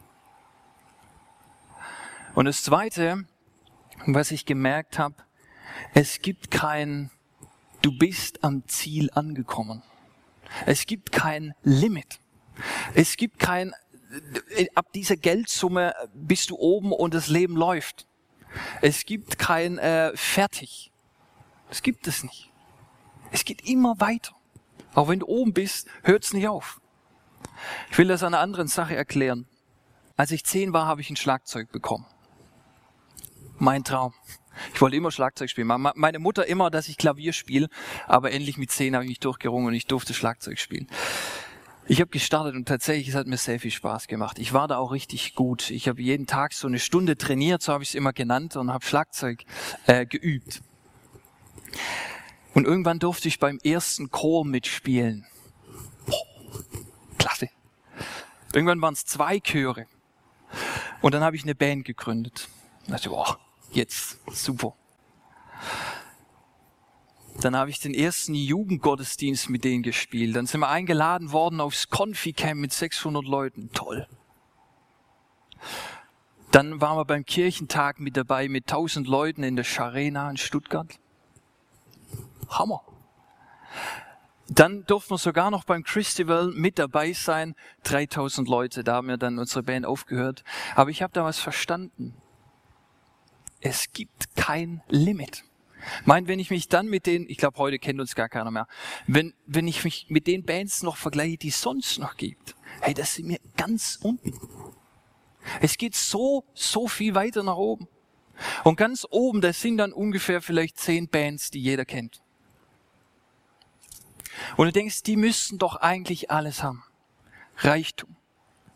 Und 2.35 2.44
das 2.44 2.62
Zweite, 2.62 3.27
was 4.07 4.31
ich 4.31 4.46
gemerkt 4.46 5.01
habe, 5.01 5.16
es 5.94 6.20
gibt 6.20 6.53
kein, 6.53 7.11
du 7.83 7.96
bist 7.96 8.44
am 8.44 8.66
Ziel 8.68 9.11
angekommen. 9.14 9.83
Es 10.64 10.87
gibt 10.87 11.11
kein 11.11 11.55
Limit. 11.64 12.20
Es 12.94 13.16
gibt 13.16 13.40
kein, 13.40 13.75
ab 14.77 14.92
dieser 14.92 15.16
Geldsumme 15.16 15.94
bist 16.14 16.51
du 16.51 16.57
oben 16.57 16.92
und 16.92 17.14
das 17.14 17.27
Leben 17.27 17.57
läuft. 17.57 18.07
Es 18.81 19.07
gibt 19.07 19.38
kein 19.38 19.79
äh, 19.79 20.12
fertig. 20.14 20.92
Das 21.68 21.83
gibt 21.83 22.07
es 22.07 22.22
nicht. 22.22 22.53
Es 23.33 23.44
geht 23.44 23.66
immer 23.66 23.98
weiter. 23.98 24.37
Auch 24.94 25.09
wenn 25.09 25.20
du 25.20 25.27
oben 25.27 25.53
bist, 25.53 25.88
hört 26.03 26.22
es 26.22 26.33
nicht 26.33 26.46
auf. 26.46 26.82
Ich 27.91 27.99
will 27.99 28.09
das 28.09 28.23
an 28.23 28.35
einer 28.35 28.43
anderen 28.43 28.69
Sache 28.69 28.97
erklären. 28.97 29.47
Als 30.17 30.31
ich 30.31 30.45
zehn 30.45 30.73
war, 30.73 30.87
habe 30.87 31.01
ich 31.01 31.11
ein 31.11 31.17
Schlagzeug 31.17 31.73
bekommen. 31.73 32.07
Mein 33.59 33.85
Traum. 33.85 34.15
Ich 34.75 34.81
wollte 34.81 34.97
immer 34.97 35.11
Schlagzeug 35.11 35.49
spielen. 35.49 35.67
Meine 35.67 36.19
Mutter 36.19 36.47
immer, 36.47 36.71
dass 36.71 36.89
ich 36.89 36.99
Klavier 36.99 37.33
spiele, 37.33 37.69
aber 38.07 38.33
endlich 38.33 38.59
mit 38.59 38.71
zehn 38.71 38.95
habe 38.95 39.05
ich 39.05 39.11
mich 39.11 39.21
durchgerungen 39.21 39.69
und 39.69 39.75
ich 39.75 39.87
durfte 39.87 40.15
Schlagzeug 40.15 40.59
spielen. 40.59 40.89
Ich 41.87 42.01
habe 42.01 42.11
gestartet 42.11 42.55
und 42.55 42.69
tatsächlich, 42.69 43.09
es 43.09 43.15
hat 43.15 43.27
mir 43.27 43.37
sehr 43.37 43.59
viel 43.59 43.71
Spaß 43.71 44.07
gemacht. 44.07 44.39
Ich 44.39 44.53
war 44.53 44.69
da 44.69 44.77
auch 44.77 44.93
richtig 44.93 45.35
gut. 45.35 45.71
Ich 45.71 45.89
habe 45.89 46.01
jeden 46.01 46.27
Tag 46.27 46.53
so 46.53 46.69
eine 46.69 46.79
Stunde 46.79 47.17
trainiert, 47.17 47.63
so 47.63 47.73
habe 47.73 47.83
ich 47.83 47.91
es 47.91 47.95
immer 47.95 48.13
genannt, 48.13 48.57
und 48.57 48.73
habe 48.73 48.85
Schlagzeug 48.85 49.45
äh, 49.87 50.07
geübt. 50.07 50.63
Und 52.55 52.67
irgendwann 52.67 52.99
durfte 52.99 53.29
ich 53.29 53.41
beim 53.41 53.59
ersten 53.65 54.11
Chor 54.11 54.45
mitspielen. 54.45 55.27
Klasse. 57.23 57.49
Irgendwann 58.53 58.83
waren 58.83 58.95
es 58.95 59.05
zwei 59.05 59.39
Chöre. 59.39 59.87
Und 61.01 61.15
dann 61.15 61.23
habe 61.23 61.37
ich 61.37 61.45
eine 61.45 61.55
Band 61.55 61.85
gegründet. 61.85 62.49
Da 62.87 62.95
dachte 62.95 63.11
boah, 63.11 63.39
jetzt, 63.71 64.19
super. 64.29 64.75
Dann 67.41 67.57
habe 67.57 67.71
ich 67.71 67.79
den 67.79 67.95
ersten 67.95 68.35
Jugendgottesdienst 68.35 69.51
mit 69.51 69.63
denen 69.63 69.85
gespielt. 69.85 70.35
Dann 70.35 70.47
sind 70.47 70.61
wir 70.61 70.69
eingeladen 70.69 71.31
worden 71.31 71.61
aufs 71.61 71.89
Confi-Camp 71.91 72.61
mit 72.61 72.73
600 72.73 73.25
Leuten. 73.25 73.71
Toll. 73.73 74.09
Dann 76.51 76.81
waren 76.81 76.99
wir 76.99 77.05
beim 77.05 77.25
Kirchentag 77.25 78.01
mit 78.01 78.17
dabei 78.17 78.49
mit 78.49 78.65
1000 78.65 79.07
Leuten 79.07 79.45
in 79.45 79.55
der 79.55 79.65
Scharena 79.65 80.29
in 80.29 80.37
Stuttgart. 80.37 80.99
Hammer. 82.49 82.83
Dann 84.55 84.85
durften 84.85 85.12
wir 85.12 85.19
sogar 85.19 85.51
noch 85.51 85.65
beim 85.65 85.83
Christival 85.83 86.49
mit 86.49 86.79
dabei 86.79 87.15
sein. 87.15 87.55
3000 87.85 88.47
Leute, 88.49 88.85
da 88.85 88.97
haben 88.97 89.09
wir 89.09 89.17
dann 89.17 89.38
unsere 89.38 89.62
Band 89.62 89.87
aufgehört. 89.87 90.45
Aber 90.75 90.91
ich 90.91 91.03
habe 91.03 91.12
da 91.15 91.25
was 91.25 91.38
verstanden. 91.38 92.15
Es 93.61 93.93
gibt 93.93 94.37
kein 94.37 94.83
Limit. 94.88 95.45
Meint, 96.05 96.29
wenn 96.29 96.38
ich 96.38 96.51
mich 96.51 96.69
dann 96.69 96.87
mit 96.87 97.07
den, 97.07 97.29
ich 97.31 97.38
glaube, 97.38 97.57
heute 97.59 97.79
kennt 97.79 97.99
uns 97.99 98.15
gar 98.15 98.29
keiner 98.29 98.51
mehr, 98.51 98.67
wenn, 99.07 99.33
wenn 99.47 99.67
ich 99.67 99.85
mich 99.85 100.07
mit 100.11 100.27
den 100.27 100.45
Bands 100.45 100.83
noch 100.83 100.97
vergleiche, 100.97 101.38
die 101.38 101.49
es 101.49 101.61
sonst 101.61 101.99
noch 101.99 102.17
gibt, 102.17 102.55
hey, 102.83 102.93
das 102.93 103.15
sind 103.15 103.29
wir 103.31 103.41
ganz 103.57 103.99
unten. 104.03 104.38
Es 105.61 105.79
geht 105.79 105.95
so, 105.95 106.45
so 106.55 106.88
viel 106.88 107.15
weiter 107.15 107.43
nach 107.43 107.57
oben. 107.57 107.88
Und 108.65 108.77
ganz 108.77 109.07
oben, 109.11 109.41
das 109.41 109.61
sind 109.62 109.79
dann 109.79 109.93
ungefähr 109.93 110.43
vielleicht 110.43 110.79
zehn 110.79 111.09
Bands, 111.09 111.51
die 111.51 111.61
jeder 111.61 111.85
kennt. 111.85 112.22
Und 114.57 114.67
du 114.67 114.73
denkst, 114.73 115.03
die 115.03 115.17
müssten 115.17 115.59
doch 115.59 115.77
eigentlich 115.77 116.31
alles 116.31 116.63
haben. 116.63 116.85
Reichtum, 117.59 118.17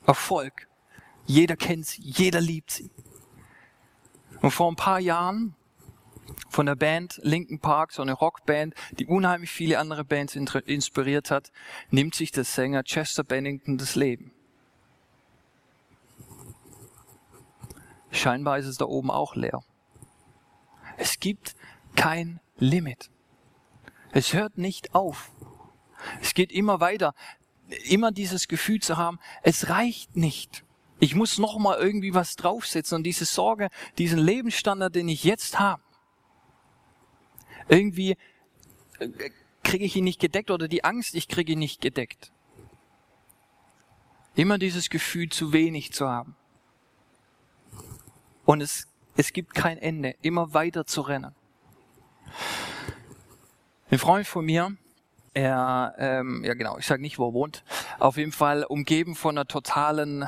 Erfolg. 0.06 0.68
Jeder 1.26 1.56
kennt 1.56 1.86
sie, 1.86 2.02
jeder 2.02 2.40
liebt 2.40 2.70
sie. 2.70 2.90
Und 4.42 4.50
vor 4.50 4.70
ein 4.70 4.76
paar 4.76 5.00
Jahren 5.00 5.54
von 6.48 6.66
der 6.66 6.76
Band 6.76 7.18
Linkin 7.22 7.60
Park, 7.60 7.92
so 7.92 8.02
eine 8.02 8.12
Rockband, 8.12 8.74
die 8.98 9.06
unheimlich 9.06 9.50
viele 9.50 9.78
andere 9.78 10.04
Bands 10.04 10.36
inspiriert 10.36 11.30
hat, 11.30 11.52
nimmt 11.90 12.14
sich 12.14 12.30
der 12.30 12.44
Sänger 12.44 12.82
Chester 12.82 13.24
Bennington 13.24 13.78
das 13.78 13.94
Leben. 13.94 14.32
Scheinbar 18.10 18.58
ist 18.58 18.66
es 18.66 18.78
da 18.78 18.86
oben 18.86 19.10
auch 19.10 19.34
leer. 19.34 19.62
Es 20.96 21.18
gibt 21.18 21.54
kein 21.96 22.40
Limit. 22.56 23.10
Es 24.12 24.32
hört 24.32 24.56
nicht 24.56 24.94
auf. 24.94 25.30
Es 26.20 26.34
geht 26.34 26.52
immer 26.52 26.80
weiter. 26.80 27.14
Immer 27.88 28.12
dieses 28.12 28.48
Gefühl 28.48 28.80
zu 28.80 28.96
haben, 28.96 29.18
es 29.42 29.68
reicht 29.68 30.16
nicht. 30.16 30.64
Ich 30.98 31.14
muss 31.14 31.38
noch 31.38 31.58
mal 31.58 31.78
irgendwie 31.78 32.14
was 32.14 32.36
draufsetzen 32.36 32.96
und 32.96 33.02
diese 33.04 33.24
Sorge, 33.24 33.68
diesen 33.98 34.18
Lebensstandard, 34.18 34.94
den 34.94 35.08
ich 35.08 35.24
jetzt 35.24 35.58
habe, 35.58 35.82
irgendwie 37.68 38.16
äh, 38.98 39.08
kriege 39.62 39.84
ich 39.84 39.96
ihn 39.96 40.04
nicht 40.04 40.20
gedeckt 40.20 40.50
oder 40.50 40.68
die 40.68 40.84
Angst, 40.84 41.14
ich 41.14 41.28
kriege 41.28 41.52
ihn 41.52 41.58
nicht 41.58 41.80
gedeckt. 41.80 42.32
Immer 44.36 44.58
dieses 44.58 44.90
Gefühl, 44.90 45.28
zu 45.28 45.52
wenig 45.52 45.92
zu 45.92 46.08
haben. 46.08 46.36
Und 48.44 48.60
es, 48.60 48.86
es 49.16 49.32
gibt 49.32 49.54
kein 49.54 49.76
Ende, 49.78 50.14
immer 50.22 50.54
weiter 50.54 50.86
zu 50.86 51.00
rennen. 51.00 51.34
Ein 53.90 53.98
Freund 53.98 54.26
von 54.26 54.44
mir, 54.44 54.76
er, 55.36 55.94
ähm, 55.98 56.42
ja 56.44 56.54
genau, 56.54 56.78
ich 56.78 56.86
sage 56.86 57.02
nicht, 57.02 57.18
wo 57.18 57.28
er 57.28 57.34
wohnt, 57.34 57.62
auf 57.98 58.16
jeden 58.16 58.32
Fall 58.32 58.64
umgeben 58.64 59.14
von 59.14 59.36
einer 59.36 59.46
totalen 59.46 60.26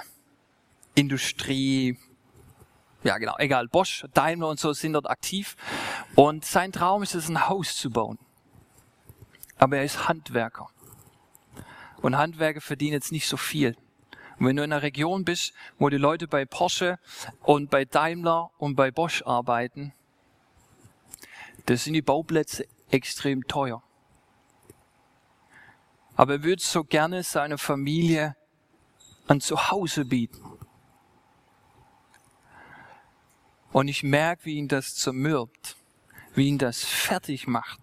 Industrie, 0.95 1.97
ja 3.05 3.17
genau, 3.17 3.35
egal, 3.39 3.69
Bosch, 3.69 4.05
Daimler 4.13 4.49
und 4.49 4.61
so 4.61 4.75
sind 4.75 4.93
dort 4.93 5.09
aktiv. 5.09 5.57
Und 6.15 6.45
sein 6.45 6.73
Traum 6.73 7.03
ist 7.03 7.15
es, 7.15 7.29
ein 7.31 7.49
Haus 7.49 7.77
zu 7.77 7.91
bauen. 7.91 8.19
Aber 9.57 9.79
er 9.79 9.85
ist 9.85 10.09
Handwerker. 10.09 10.69
Und 12.03 12.19
Handwerker 12.19 12.61
verdienen 12.61 12.93
jetzt 12.93 13.11
nicht 13.11 13.29
so 13.29 13.39
viel. 13.39 13.77
Und 14.39 14.47
wenn 14.47 14.57
du 14.57 14.63
in 14.63 14.73
einer 14.73 14.83
Region 14.83 15.25
bist, 15.25 15.55
wo 15.79 15.89
die 15.89 15.97
Leute 15.97 16.29
bei 16.29 16.45
Porsche 16.45 16.99
und 17.43 17.71
bei 17.71 17.87
Daimler 17.87 18.51
und 18.59 18.77
bei 18.77 18.91
Bosch 18.91 19.23
arbeiten, 19.23 19.95
da 21.65 21.77
sind 21.77 21.95
die 21.95 22.03
Bauplätze 22.03 22.67
extrem 22.91 23.47
teuer. 23.47 23.83
Aber 26.19 26.33
er 26.33 26.43
würde 26.43 26.61
so 26.61 26.83
gerne 26.83 27.23
seiner 27.23 27.59
Familie 27.59 28.35
ein 29.29 29.41
Zuhause 29.41 30.05
bieten. 30.05 30.43
Und 33.71 33.87
ich 33.87 34.03
merke, 34.03 34.47
wie 34.47 34.57
ihn 34.57 34.67
das 34.67 34.97
zermürbt, 34.97 35.77
wie 36.35 36.49
ihn 36.49 36.59
das 36.59 36.85
fertig 36.85 37.47
macht, 37.47 37.79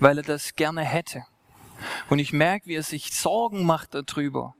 weil 0.00 0.16
er 0.16 0.24
das 0.24 0.54
gerne 0.54 0.80
hätte. 0.80 1.26
Und 2.08 2.20
ich 2.20 2.32
merke, 2.32 2.68
wie 2.68 2.76
er 2.76 2.82
sich 2.82 3.12
Sorgen 3.12 3.66
macht 3.66 3.92
darüber, 3.92 4.54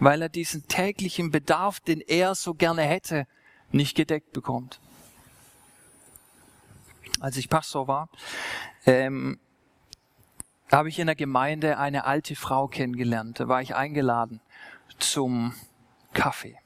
weil 0.00 0.22
er 0.22 0.28
diesen 0.28 0.66
täglichen 0.66 1.30
Bedarf, 1.30 1.78
den 1.78 2.00
er 2.00 2.34
so 2.34 2.52
gerne 2.52 2.82
hätte, 2.82 3.28
nicht 3.70 3.96
gedeckt 3.96 4.32
bekommt. 4.32 4.80
Als 7.20 7.36
ich 7.36 7.48
Pastor 7.48 7.86
war, 7.86 8.08
ähm, 8.86 9.38
habe 10.76 10.88
ich 10.88 10.98
in 10.98 11.06
der 11.06 11.16
Gemeinde 11.16 11.78
eine 11.78 12.04
alte 12.04 12.36
Frau 12.36 12.68
kennengelernt. 12.68 13.40
Da 13.40 13.48
war 13.48 13.60
ich 13.60 13.74
eingeladen 13.74 14.40
zum 14.98 15.54
Kaffee. 16.12 16.56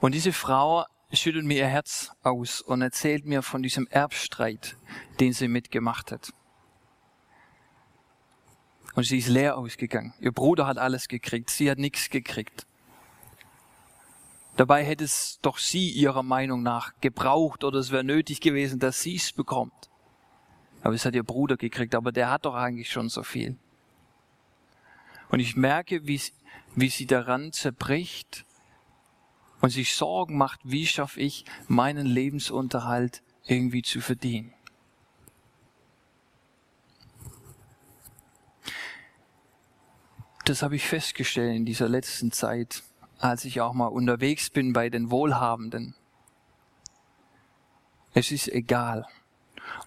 Und 0.00 0.14
diese 0.14 0.32
Frau 0.32 0.84
schüttelt 1.12 1.44
mir 1.44 1.58
ihr 1.58 1.66
Herz 1.66 2.12
aus 2.22 2.60
und 2.60 2.82
erzählt 2.82 3.26
mir 3.26 3.42
von 3.42 3.62
diesem 3.62 3.86
Erbstreit, 3.88 4.76
den 5.18 5.32
sie 5.32 5.48
mitgemacht 5.48 6.12
hat. 6.12 6.32
Und 8.94 9.04
sie 9.04 9.18
ist 9.18 9.28
leer 9.28 9.56
ausgegangen. 9.56 10.14
Ihr 10.20 10.32
Bruder 10.32 10.66
hat 10.66 10.78
alles 10.78 11.08
gekriegt, 11.08 11.50
sie 11.50 11.70
hat 11.70 11.78
nichts 11.78 12.10
gekriegt. 12.10 12.66
Dabei 14.56 14.84
hätte 14.84 15.04
es 15.04 15.38
doch 15.42 15.58
sie 15.58 15.90
ihrer 15.90 16.22
Meinung 16.22 16.62
nach 16.62 16.92
gebraucht 17.00 17.64
oder 17.64 17.78
es 17.78 17.92
wäre 17.92 18.04
nötig 18.04 18.40
gewesen, 18.40 18.78
dass 18.78 19.00
sie 19.00 19.16
es 19.16 19.32
bekommt. 19.32 19.89
Aber 20.82 20.94
es 20.94 21.04
hat 21.04 21.14
ihr 21.14 21.22
Bruder 21.22 21.56
gekriegt, 21.56 21.94
aber 21.94 22.12
der 22.12 22.30
hat 22.30 22.44
doch 22.44 22.54
eigentlich 22.54 22.90
schon 22.90 23.08
so 23.08 23.22
viel. 23.22 23.56
Und 25.28 25.40
ich 25.40 25.56
merke, 25.56 26.06
wie, 26.06 26.20
wie 26.74 26.88
sie 26.88 27.06
daran 27.06 27.52
zerbricht 27.52 28.44
und 29.60 29.70
sich 29.70 29.94
Sorgen 29.94 30.36
macht, 30.36 30.60
wie 30.64 30.86
schaffe 30.86 31.20
ich 31.20 31.44
meinen 31.68 32.06
Lebensunterhalt 32.06 33.22
irgendwie 33.46 33.82
zu 33.82 34.00
verdienen. 34.00 34.52
Das 40.44 40.62
habe 40.62 40.74
ich 40.74 40.86
festgestellt 40.86 41.54
in 41.54 41.64
dieser 41.64 41.88
letzten 41.88 42.32
Zeit, 42.32 42.82
als 43.18 43.44
ich 43.44 43.60
auch 43.60 43.72
mal 43.72 43.86
unterwegs 43.86 44.50
bin 44.50 44.72
bei 44.72 44.88
den 44.88 45.10
Wohlhabenden. 45.10 45.94
Es 48.14 48.32
ist 48.32 48.48
egal, 48.48 49.06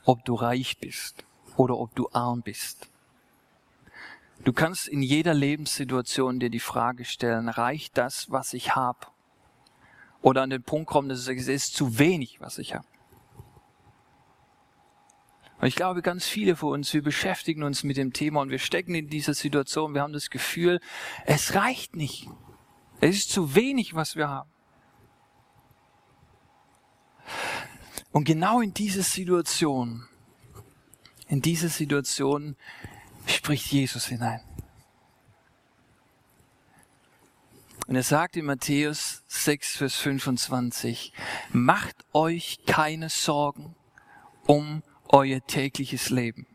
ob 0.06 0.26
du 0.26 0.36
reich 0.36 0.78
bist 0.80 1.26
oder 1.58 1.78
ob 1.78 1.96
du 1.96 2.10
arm 2.12 2.42
bist. 2.42 2.90
Du 4.44 4.52
kannst 4.52 4.88
in 4.88 5.02
jeder 5.02 5.34
Lebenssituation 5.34 6.40
dir 6.40 6.50
die 6.50 6.60
Frage 6.60 7.06
stellen, 7.06 7.48
reicht 7.48 7.98
das, 7.98 8.30
was 8.30 8.54
ich 8.54 8.76
habe? 8.76 9.08
Oder 10.22 10.42
an 10.42 10.50
den 10.50 10.64
Punkt 10.64 10.90
kommen, 10.90 11.10
dass 11.10 11.28
es 11.28 11.48
ist 11.48 11.76
zu 11.76 11.98
wenig, 11.98 12.42
was 12.42 12.58
ich 12.58 12.74
habe. 12.74 12.88
Und 15.62 15.68
ich 15.68 15.76
glaube, 15.76 16.02
ganz 16.02 16.28
viele 16.28 16.58
von 16.58 16.74
uns, 16.74 16.94
wir 16.94 17.02
beschäftigen 17.02 17.64
uns 17.64 17.86
mit 17.86 17.96
dem 17.96 18.12
Thema 18.12 18.42
und 18.42 18.50
wir 18.50 18.60
stecken 18.60 18.96
in 18.96 19.08
dieser 19.08 19.34
Situation, 19.34 19.94
wir 19.94 20.02
haben 20.02 20.12
das 20.12 20.30
Gefühl, 20.30 20.82
es 21.26 21.56
reicht 21.56 21.96
nicht. 21.96 22.28
Es 23.00 23.16
ist 23.16 23.32
zu 23.32 23.56
wenig, 23.56 23.96
was 23.96 24.18
wir 24.18 24.28
haben. 24.28 24.50
Und 28.14 28.26
genau 28.26 28.62
in 28.62 28.76
diese 28.76 29.02
Situation, 29.02 30.08
in 31.28 31.42
diese 31.42 31.68
Situation 31.68 32.56
spricht 33.26 33.72
Jesus 33.72 34.06
hinein. 34.06 34.42
Und 37.88 37.96
er 37.96 38.04
sagt 38.04 38.38
in 38.38 38.46
Matthäus 38.46 39.24
6, 39.28 39.78
Vers 39.78 39.96
25, 39.96 41.12
macht 41.52 42.06
euch 42.14 42.60
keine 42.68 43.10
Sorgen 43.10 43.76
um 44.46 44.84
euer 45.10 45.46
tägliches 45.46 46.12
Leben. 46.12 46.46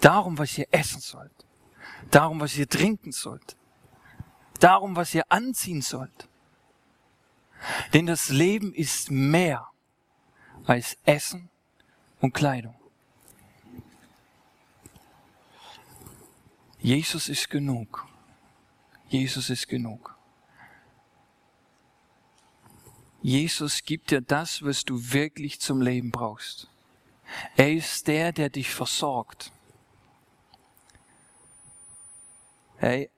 Darum, 0.00 0.38
was 0.38 0.56
ihr 0.56 0.68
essen 0.70 1.02
sollt. 1.02 1.46
Darum, 2.10 2.40
was 2.40 2.56
ihr 2.56 2.66
trinken 2.66 3.12
sollt. 3.12 3.58
Darum, 4.58 4.96
was 4.96 5.14
ihr 5.14 5.30
anziehen 5.30 5.82
sollt. 5.82 6.29
Denn 7.92 8.06
das 8.06 8.28
Leben 8.28 8.72
ist 8.74 9.10
mehr 9.10 9.68
als 10.64 10.96
Essen 11.04 11.50
und 12.20 12.32
Kleidung. 12.32 12.74
Jesus 16.78 17.28
ist 17.28 17.50
genug. 17.50 18.06
Jesus 19.08 19.50
ist 19.50 19.68
genug. 19.68 20.16
Jesus 23.22 23.82
gibt 23.82 24.10
dir 24.10 24.22
das, 24.22 24.62
was 24.62 24.84
du 24.84 25.12
wirklich 25.12 25.60
zum 25.60 25.82
Leben 25.82 26.10
brauchst. 26.10 26.68
Er 27.56 27.72
ist 27.72 28.08
der, 28.08 28.32
der 28.32 28.48
dich 28.48 28.70
versorgt. 28.70 29.52
Hey. 32.78 33.10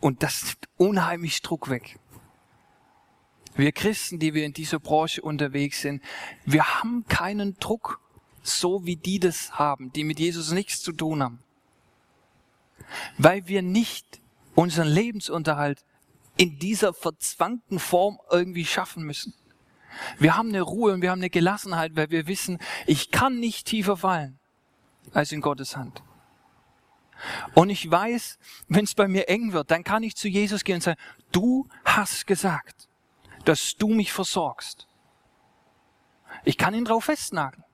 Und 0.00 0.22
das 0.24 0.42
nimmt 0.42 0.68
unheimlich 0.78 1.42
Druck 1.42 1.68
weg. 1.68 2.00
Wir 3.54 3.72
Christen, 3.72 4.18
die 4.18 4.34
wir 4.34 4.44
in 4.44 4.52
dieser 4.52 4.78
Branche 4.78 5.22
unterwegs 5.22 5.82
sind, 5.82 6.02
wir 6.44 6.64
haben 6.64 7.04
keinen 7.06 7.58
Druck, 7.58 8.00
so 8.42 8.84
wie 8.86 8.96
die 8.96 9.20
das 9.20 9.58
haben, 9.58 9.92
die 9.92 10.04
mit 10.04 10.18
Jesus 10.18 10.52
nichts 10.52 10.82
zu 10.82 10.92
tun 10.92 11.22
haben. 11.22 11.38
Weil 13.18 13.46
wir 13.46 13.62
nicht 13.62 14.20
unseren 14.54 14.88
Lebensunterhalt 14.88 15.84
in 16.36 16.58
dieser 16.58 16.94
verzwangten 16.94 17.78
Form 17.78 18.18
irgendwie 18.30 18.64
schaffen 18.64 19.04
müssen. 19.04 19.34
Wir 20.18 20.36
haben 20.36 20.48
eine 20.48 20.62
Ruhe 20.62 20.94
und 20.94 21.02
wir 21.02 21.10
haben 21.10 21.20
eine 21.20 21.30
Gelassenheit, 21.30 21.94
weil 21.94 22.10
wir 22.10 22.26
wissen, 22.26 22.58
ich 22.86 23.10
kann 23.10 23.38
nicht 23.38 23.66
tiefer 23.66 23.98
fallen 23.98 24.38
als 25.12 25.32
in 25.32 25.42
Gottes 25.42 25.76
Hand. 25.76 26.02
Und 27.54 27.70
ich 27.70 27.88
weiß, 27.88 28.38
wenn 28.68 28.84
es 28.84 28.94
bei 28.94 29.06
mir 29.06 29.28
eng 29.28 29.52
wird, 29.52 29.70
dann 29.70 29.84
kann 29.84 30.02
ich 30.02 30.16
zu 30.16 30.28
Jesus 30.28 30.64
gehen 30.64 30.76
und 30.76 30.82
sagen, 30.82 31.00
du 31.30 31.68
hast 31.84 32.26
gesagt, 32.26 32.88
dass 33.44 33.76
du 33.76 33.88
mich 33.88 34.12
versorgst. 34.12 34.86
Ich 36.44 36.58
kann 36.58 36.74
ihn 36.74 36.84
drauf 36.84 37.04
festnageln. 37.04 37.64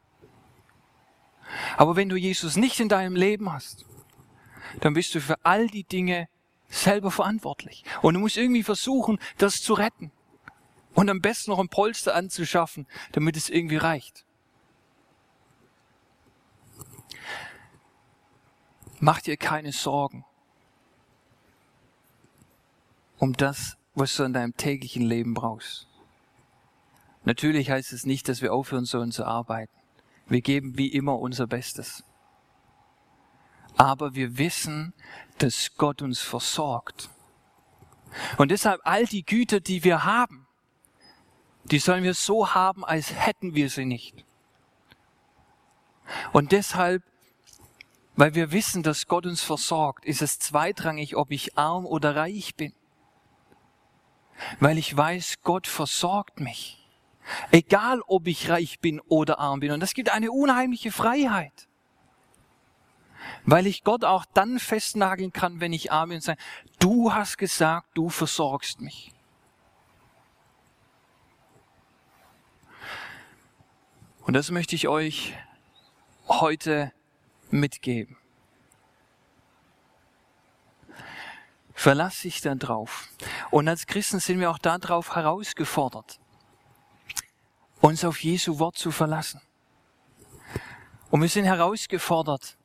Aber 1.76 1.96
wenn 1.96 2.08
du 2.08 2.16
Jesus 2.16 2.56
nicht 2.56 2.80
in 2.80 2.88
deinem 2.88 3.16
Leben 3.16 3.52
hast, 3.52 3.86
dann 4.80 4.94
bist 4.94 5.14
du 5.14 5.20
für 5.20 5.36
all 5.44 5.66
die 5.68 5.84
Dinge 5.84 6.28
selber 6.68 7.10
verantwortlich. 7.10 7.84
Und 8.02 8.14
du 8.14 8.20
musst 8.20 8.36
irgendwie 8.36 8.62
versuchen, 8.62 9.18
das 9.38 9.62
zu 9.62 9.72
retten. 9.74 10.12
Und 10.94 11.08
am 11.08 11.20
besten 11.20 11.50
noch 11.50 11.58
ein 11.58 11.68
Polster 11.68 12.14
anzuschaffen, 12.14 12.86
damit 13.12 13.36
es 13.36 13.48
irgendwie 13.48 13.76
reicht. 13.76 14.24
Mach 19.00 19.20
dir 19.20 19.36
keine 19.36 19.72
Sorgen 19.72 20.24
um 23.18 23.32
das, 23.32 23.76
was 23.98 24.14
du 24.16 24.24
in 24.24 24.32
deinem 24.32 24.56
täglichen 24.56 25.02
Leben 25.02 25.34
brauchst. 25.34 25.86
Natürlich 27.24 27.70
heißt 27.70 27.92
es 27.92 28.06
nicht, 28.06 28.28
dass 28.28 28.42
wir 28.42 28.52
aufhören 28.52 28.84
sollen 28.84 29.12
zu 29.12 29.24
arbeiten. 29.24 29.72
Wir 30.26 30.40
geben 30.40 30.78
wie 30.78 30.88
immer 30.88 31.18
unser 31.18 31.46
Bestes 31.46 32.04
aber 33.78 34.14
wir 34.14 34.36
wissen, 34.36 34.92
dass 35.38 35.76
Gott 35.76 36.02
uns 36.02 36.20
versorgt. 36.20 37.08
Und 38.36 38.50
deshalb 38.50 38.80
all 38.84 39.06
die 39.06 39.24
Güter, 39.24 39.60
die 39.60 39.84
wir 39.84 40.04
haben, 40.04 40.46
die 41.64 41.78
sollen 41.78 42.02
wir 42.02 42.14
so 42.14 42.54
haben, 42.54 42.84
als 42.84 43.14
hätten 43.14 43.54
wir 43.54 43.70
sie 43.70 43.84
nicht. 43.84 44.24
Und 46.32 46.52
deshalb, 46.52 47.04
weil 48.16 48.34
wir 48.34 48.50
wissen, 48.50 48.82
dass 48.82 49.06
Gott 49.06 49.26
uns 49.26 49.42
versorgt, 49.42 50.04
ist 50.04 50.22
es 50.22 50.40
zweitrangig, 50.40 51.14
ob 51.14 51.30
ich 51.30 51.56
arm 51.56 51.86
oder 51.86 52.16
reich 52.16 52.56
bin. 52.56 52.72
Weil 54.60 54.78
ich 54.78 54.96
weiß, 54.96 55.36
Gott 55.42 55.66
versorgt 55.66 56.40
mich. 56.40 56.86
Egal, 57.50 58.00
ob 58.06 58.26
ich 58.26 58.48
reich 58.48 58.80
bin 58.80 59.00
oder 59.00 59.38
arm 59.38 59.60
bin. 59.60 59.72
Und 59.72 59.80
das 59.80 59.94
gibt 59.94 60.10
eine 60.10 60.30
unheimliche 60.30 60.92
Freiheit 60.92 61.68
weil 63.44 63.66
ich 63.66 63.84
Gott 63.84 64.04
auch 64.04 64.24
dann 64.34 64.58
festnageln 64.58 65.32
kann, 65.32 65.60
wenn 65.60 65.72
ich 65.72 65.92
arm 65.92 66.10
bin 66.10 66.16
und 66.16 66.22
sage, 66.22 66.40
du 66.78 67.12
hast 67.12 67.38
gesagt, 67.38 67.88
du 67.94 68.08
versorgst 68.08 68.80
mich. 68.80 69.12
Und 74.20 74.34
das 74.34 74.50
möchte 74.50 74.76
ich 74.76 74.88
euch 74.88 75.34
heute 76.28 76.92
mitgeben. 77.50 78.18
Verlass 81.78 82.22
dich 82.22 82.40
dann 82.40 82.58
drauf. 82.58 83.08
Und 83.52 83.68
als 83.68 83.86
Christen 83.86 84.18
sind 84.18 84.40
wir 84.40 84.50
auch 84.50 84.58
darauf 84.58 85.14
herausgefordert, 85.14 86.18
uns 87.80 88.04
auf 88.04 88.20
Jesu 88.20 88.58
Wort 88.58 88.76
zu 88.76 88.90
verlassen. 88.90 89.40
Und 91.12 91.22
wir 91.22 91.28
sind 91.28 91.44
herausgefordert, 91.44 92.58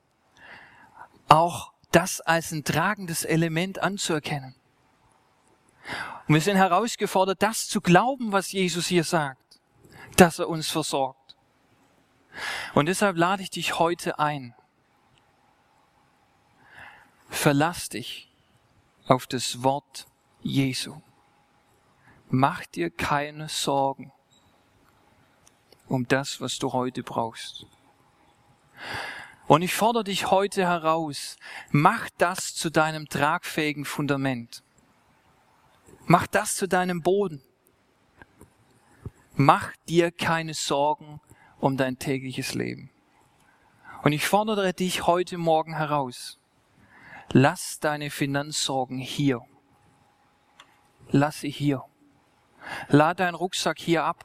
auch 1.28 1.74
das 1.92 2.22
als 2.22 2.52
ein 2.54 2.64
tragendes 2.64 3.24
Element 3.24 3.78
anzuerkennen. 3.78 4.56
Und 6.28 6.34
wir 6.34 6.42
sind 6.42 6.58
herausgefordert, 6.58 7.44
das 7.44 7.68
zu 7.68 7.82
glauben, 7.82 8.32
was 8.32 8.52
Jesus 8.52 8.88
hier 8.88 9.04
sagt, 9.04 9.60
dass 10.16 10.40
er 10.40 10.50
uns 10.50 10.70
versorgt. 10.70 11.36
Und 12.74 12.88
deshalb 12.88 13.18
lade 13.18 13.44
ich 13.44 13.52
dich 13.52 13.78
heute 13.78 14.18
ein. 14.18 14.56
Verlass 17.30 17.90
dich 17.90 18.33
auf 19.08 19.28
das 19.28 19.64
Wort 19.64 20.06
Jesu. 20.42 21.02
Mach 22.30 22.66
dir 22.66 22.90
keine 22.90 23.50
Sorgen 23.50 24.12
um 25.88 26.08
das, 26.08 26.42
was 26.42 26.58
du 26.58 26.74
heute 26.74 27.04
brauchst. 27.04 27.66
Und 29.48 29.62
ich 29.62 29.74
fordere 29.74 30.06
dich 30.06 30.32
heute 30.32 30.66
heraus, 30.66 31.38
mach 31.70 32.10
das 32.18 32.56
zu 32.56 32.70
deinem 32.70 33.08
tragfähigen 33.08 33.86
Fundament. 33.86 34.64
Mach 36.06 36.28
das 36.28 36.56
zu 36.56 36.68
deinem 36.68 37.02
Boden. 37.02 37.42
Mach 39.36 39.72
dir 39.88 40.12
keine 40.12 40.54
Sorgen 40.54 41.22
um 41.60 41.78
dein 41.78 42.00
tägliches 42.00 42.54
Leben. 42.54 42.90
Und 44.04 44.12
ich 44.12 44.26
fordere 44.26 44.74
dich 44.74 45.08
heute 45.08 45.38
Morgen 45.38 45.76
heraus. 45.76 46.40
Lass 47.36 47.80
deine 47.80 48.12
Finanzsorgen 48.12 49.00
hier. 49.00 49.42
Lass 51.10 51.42
sie 51.42 51.50
hier. 51.50 51.84
Lad 52.90 53.20
deinen 53.20 53.34
Rucksack 53.34 53.80
hier 53.80 54.04
ab. 54.04 54.24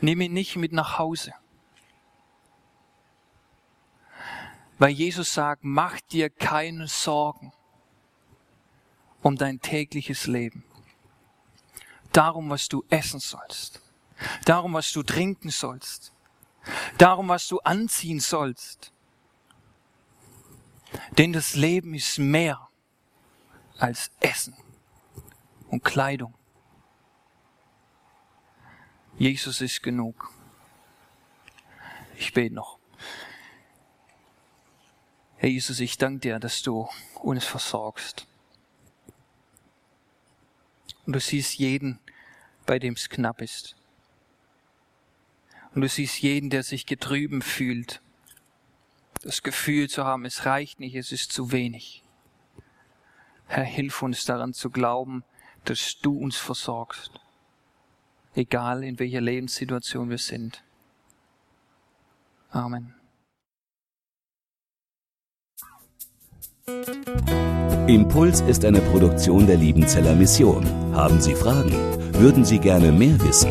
Nimm 0.00 0.22
ihn 0.22 0.32
nicht 0.32 0.56
mit 0.56 0.72
nach 0.72 0.98
Hause. 0.98 1.34
Weil 4.78 4.90
Jesus 4.90 5.34
sagt, 5.34 5.62
mach 5.62 6.00
dir 6.00 6.30
keine 6.30 6.88
Sorgen 6.88 7.52
um 9.20 9.36
dein 9.36 9.60
tägliches 9.60 10.26
Leben. 10.26 10.64
Darum, 12.12 12.48
was 12.48 12.68
du 12.68 12.82
essen 12.88 13.20
sollst. 13.20 13.82
Darum, 14.46 14.72
was 14.72 14.90
du 14.92 15.02
trinken 15.02 15.50
sollst. 15.50 16.14
Darum, 16.96 17.28
was 17.28 17.46
du 17.46 17.58
anziehen 17.58 18.20
sollst. 18.20 18.90
Denn 21.18 21.32
das 21.32 21.54
Leben 21.54 21.94
ist 21.94 22.18
mehr 22.18 22.68
als 23.78 24.10
Essen 24.20 24.56
und 25.68 25.84
Kleidung. 25.84 26.34
Jesus 29.18 29.60
ist 29.60 29.82
genug. 29.82 30.32
Ich 32.16 32.32
bete 32.32 32.54
noch. 32.54 32.78
Herr 35.36 35.48
Jesus, 35.48 35.80
ich 35.80 35.96
danke 35.96 36.20
dir, 36.20 36.38
dass 36.38 36.62
du 36.62 36.88
uns 37.22 37.44
versorgst. 37.44 38.26
Und 41.06 41.14
du 41.14 41.20
siehst 41.20 41.54
jeden, 41.54 41.98
bei 42.66 42.78
dem 42.78 42.94
es 42.94 43.08
knapp 43.08 43.40
ist. 43.40 43.74
Und 45.74 45.80
du 45.80 45.88
siehst 45.88 46.20
jeden, 46.20 46.50
der 46.50 46.62
sich 46.62 46.84
getrüben 46.84 47.42
fühlt. 47.42 48.02
Das 49.22 49.42
Gefühl 49.42 49.88
zu 49.88 50.04
haben, 50.04 50.24
es 50.24 50.46
reicht 50.46 50.80
nicht, 50.80 50.94
es 50.94 51.12
ist 51.12 51.32
zu 51.32 51.52
wenig. 51.52 52.02
Herr, 53.46 53.64
hilf 53.64 54.02
uns 54.02 54.24
daran 54.24 54.54
zu 54.54 54.70
glauben, 54.70 55.24
dass 55.64 55.98
du 56.00 56.16
uns 56.16 56.36
versorgst. 56.36 57.10
Egal 58.34 58.84
in 58.84 58.98
welcher 58.98 59.20
Lebenssituation 59.20 60.08
wir 60.08 60.18
sind. 60.18 60.62
Amen. 62.50 62.94
Impuls 67.88 68.40
ist 68.42 68.64
eine 68.64 68.80
Produktion 68.80 69.46
der 69.46 69.56
Liebenzeller 69.56 70.14
Mission. 70.14 70.64
Haben 70.94 71.20
Sie 71.20 71.34
Fragen? 71.34 71.72
Würden 72.14 72.44
Sie 72.44 72.58
gerne 72.58 72.92
mehr 72.92 73.20
wissen? 73.20 73.50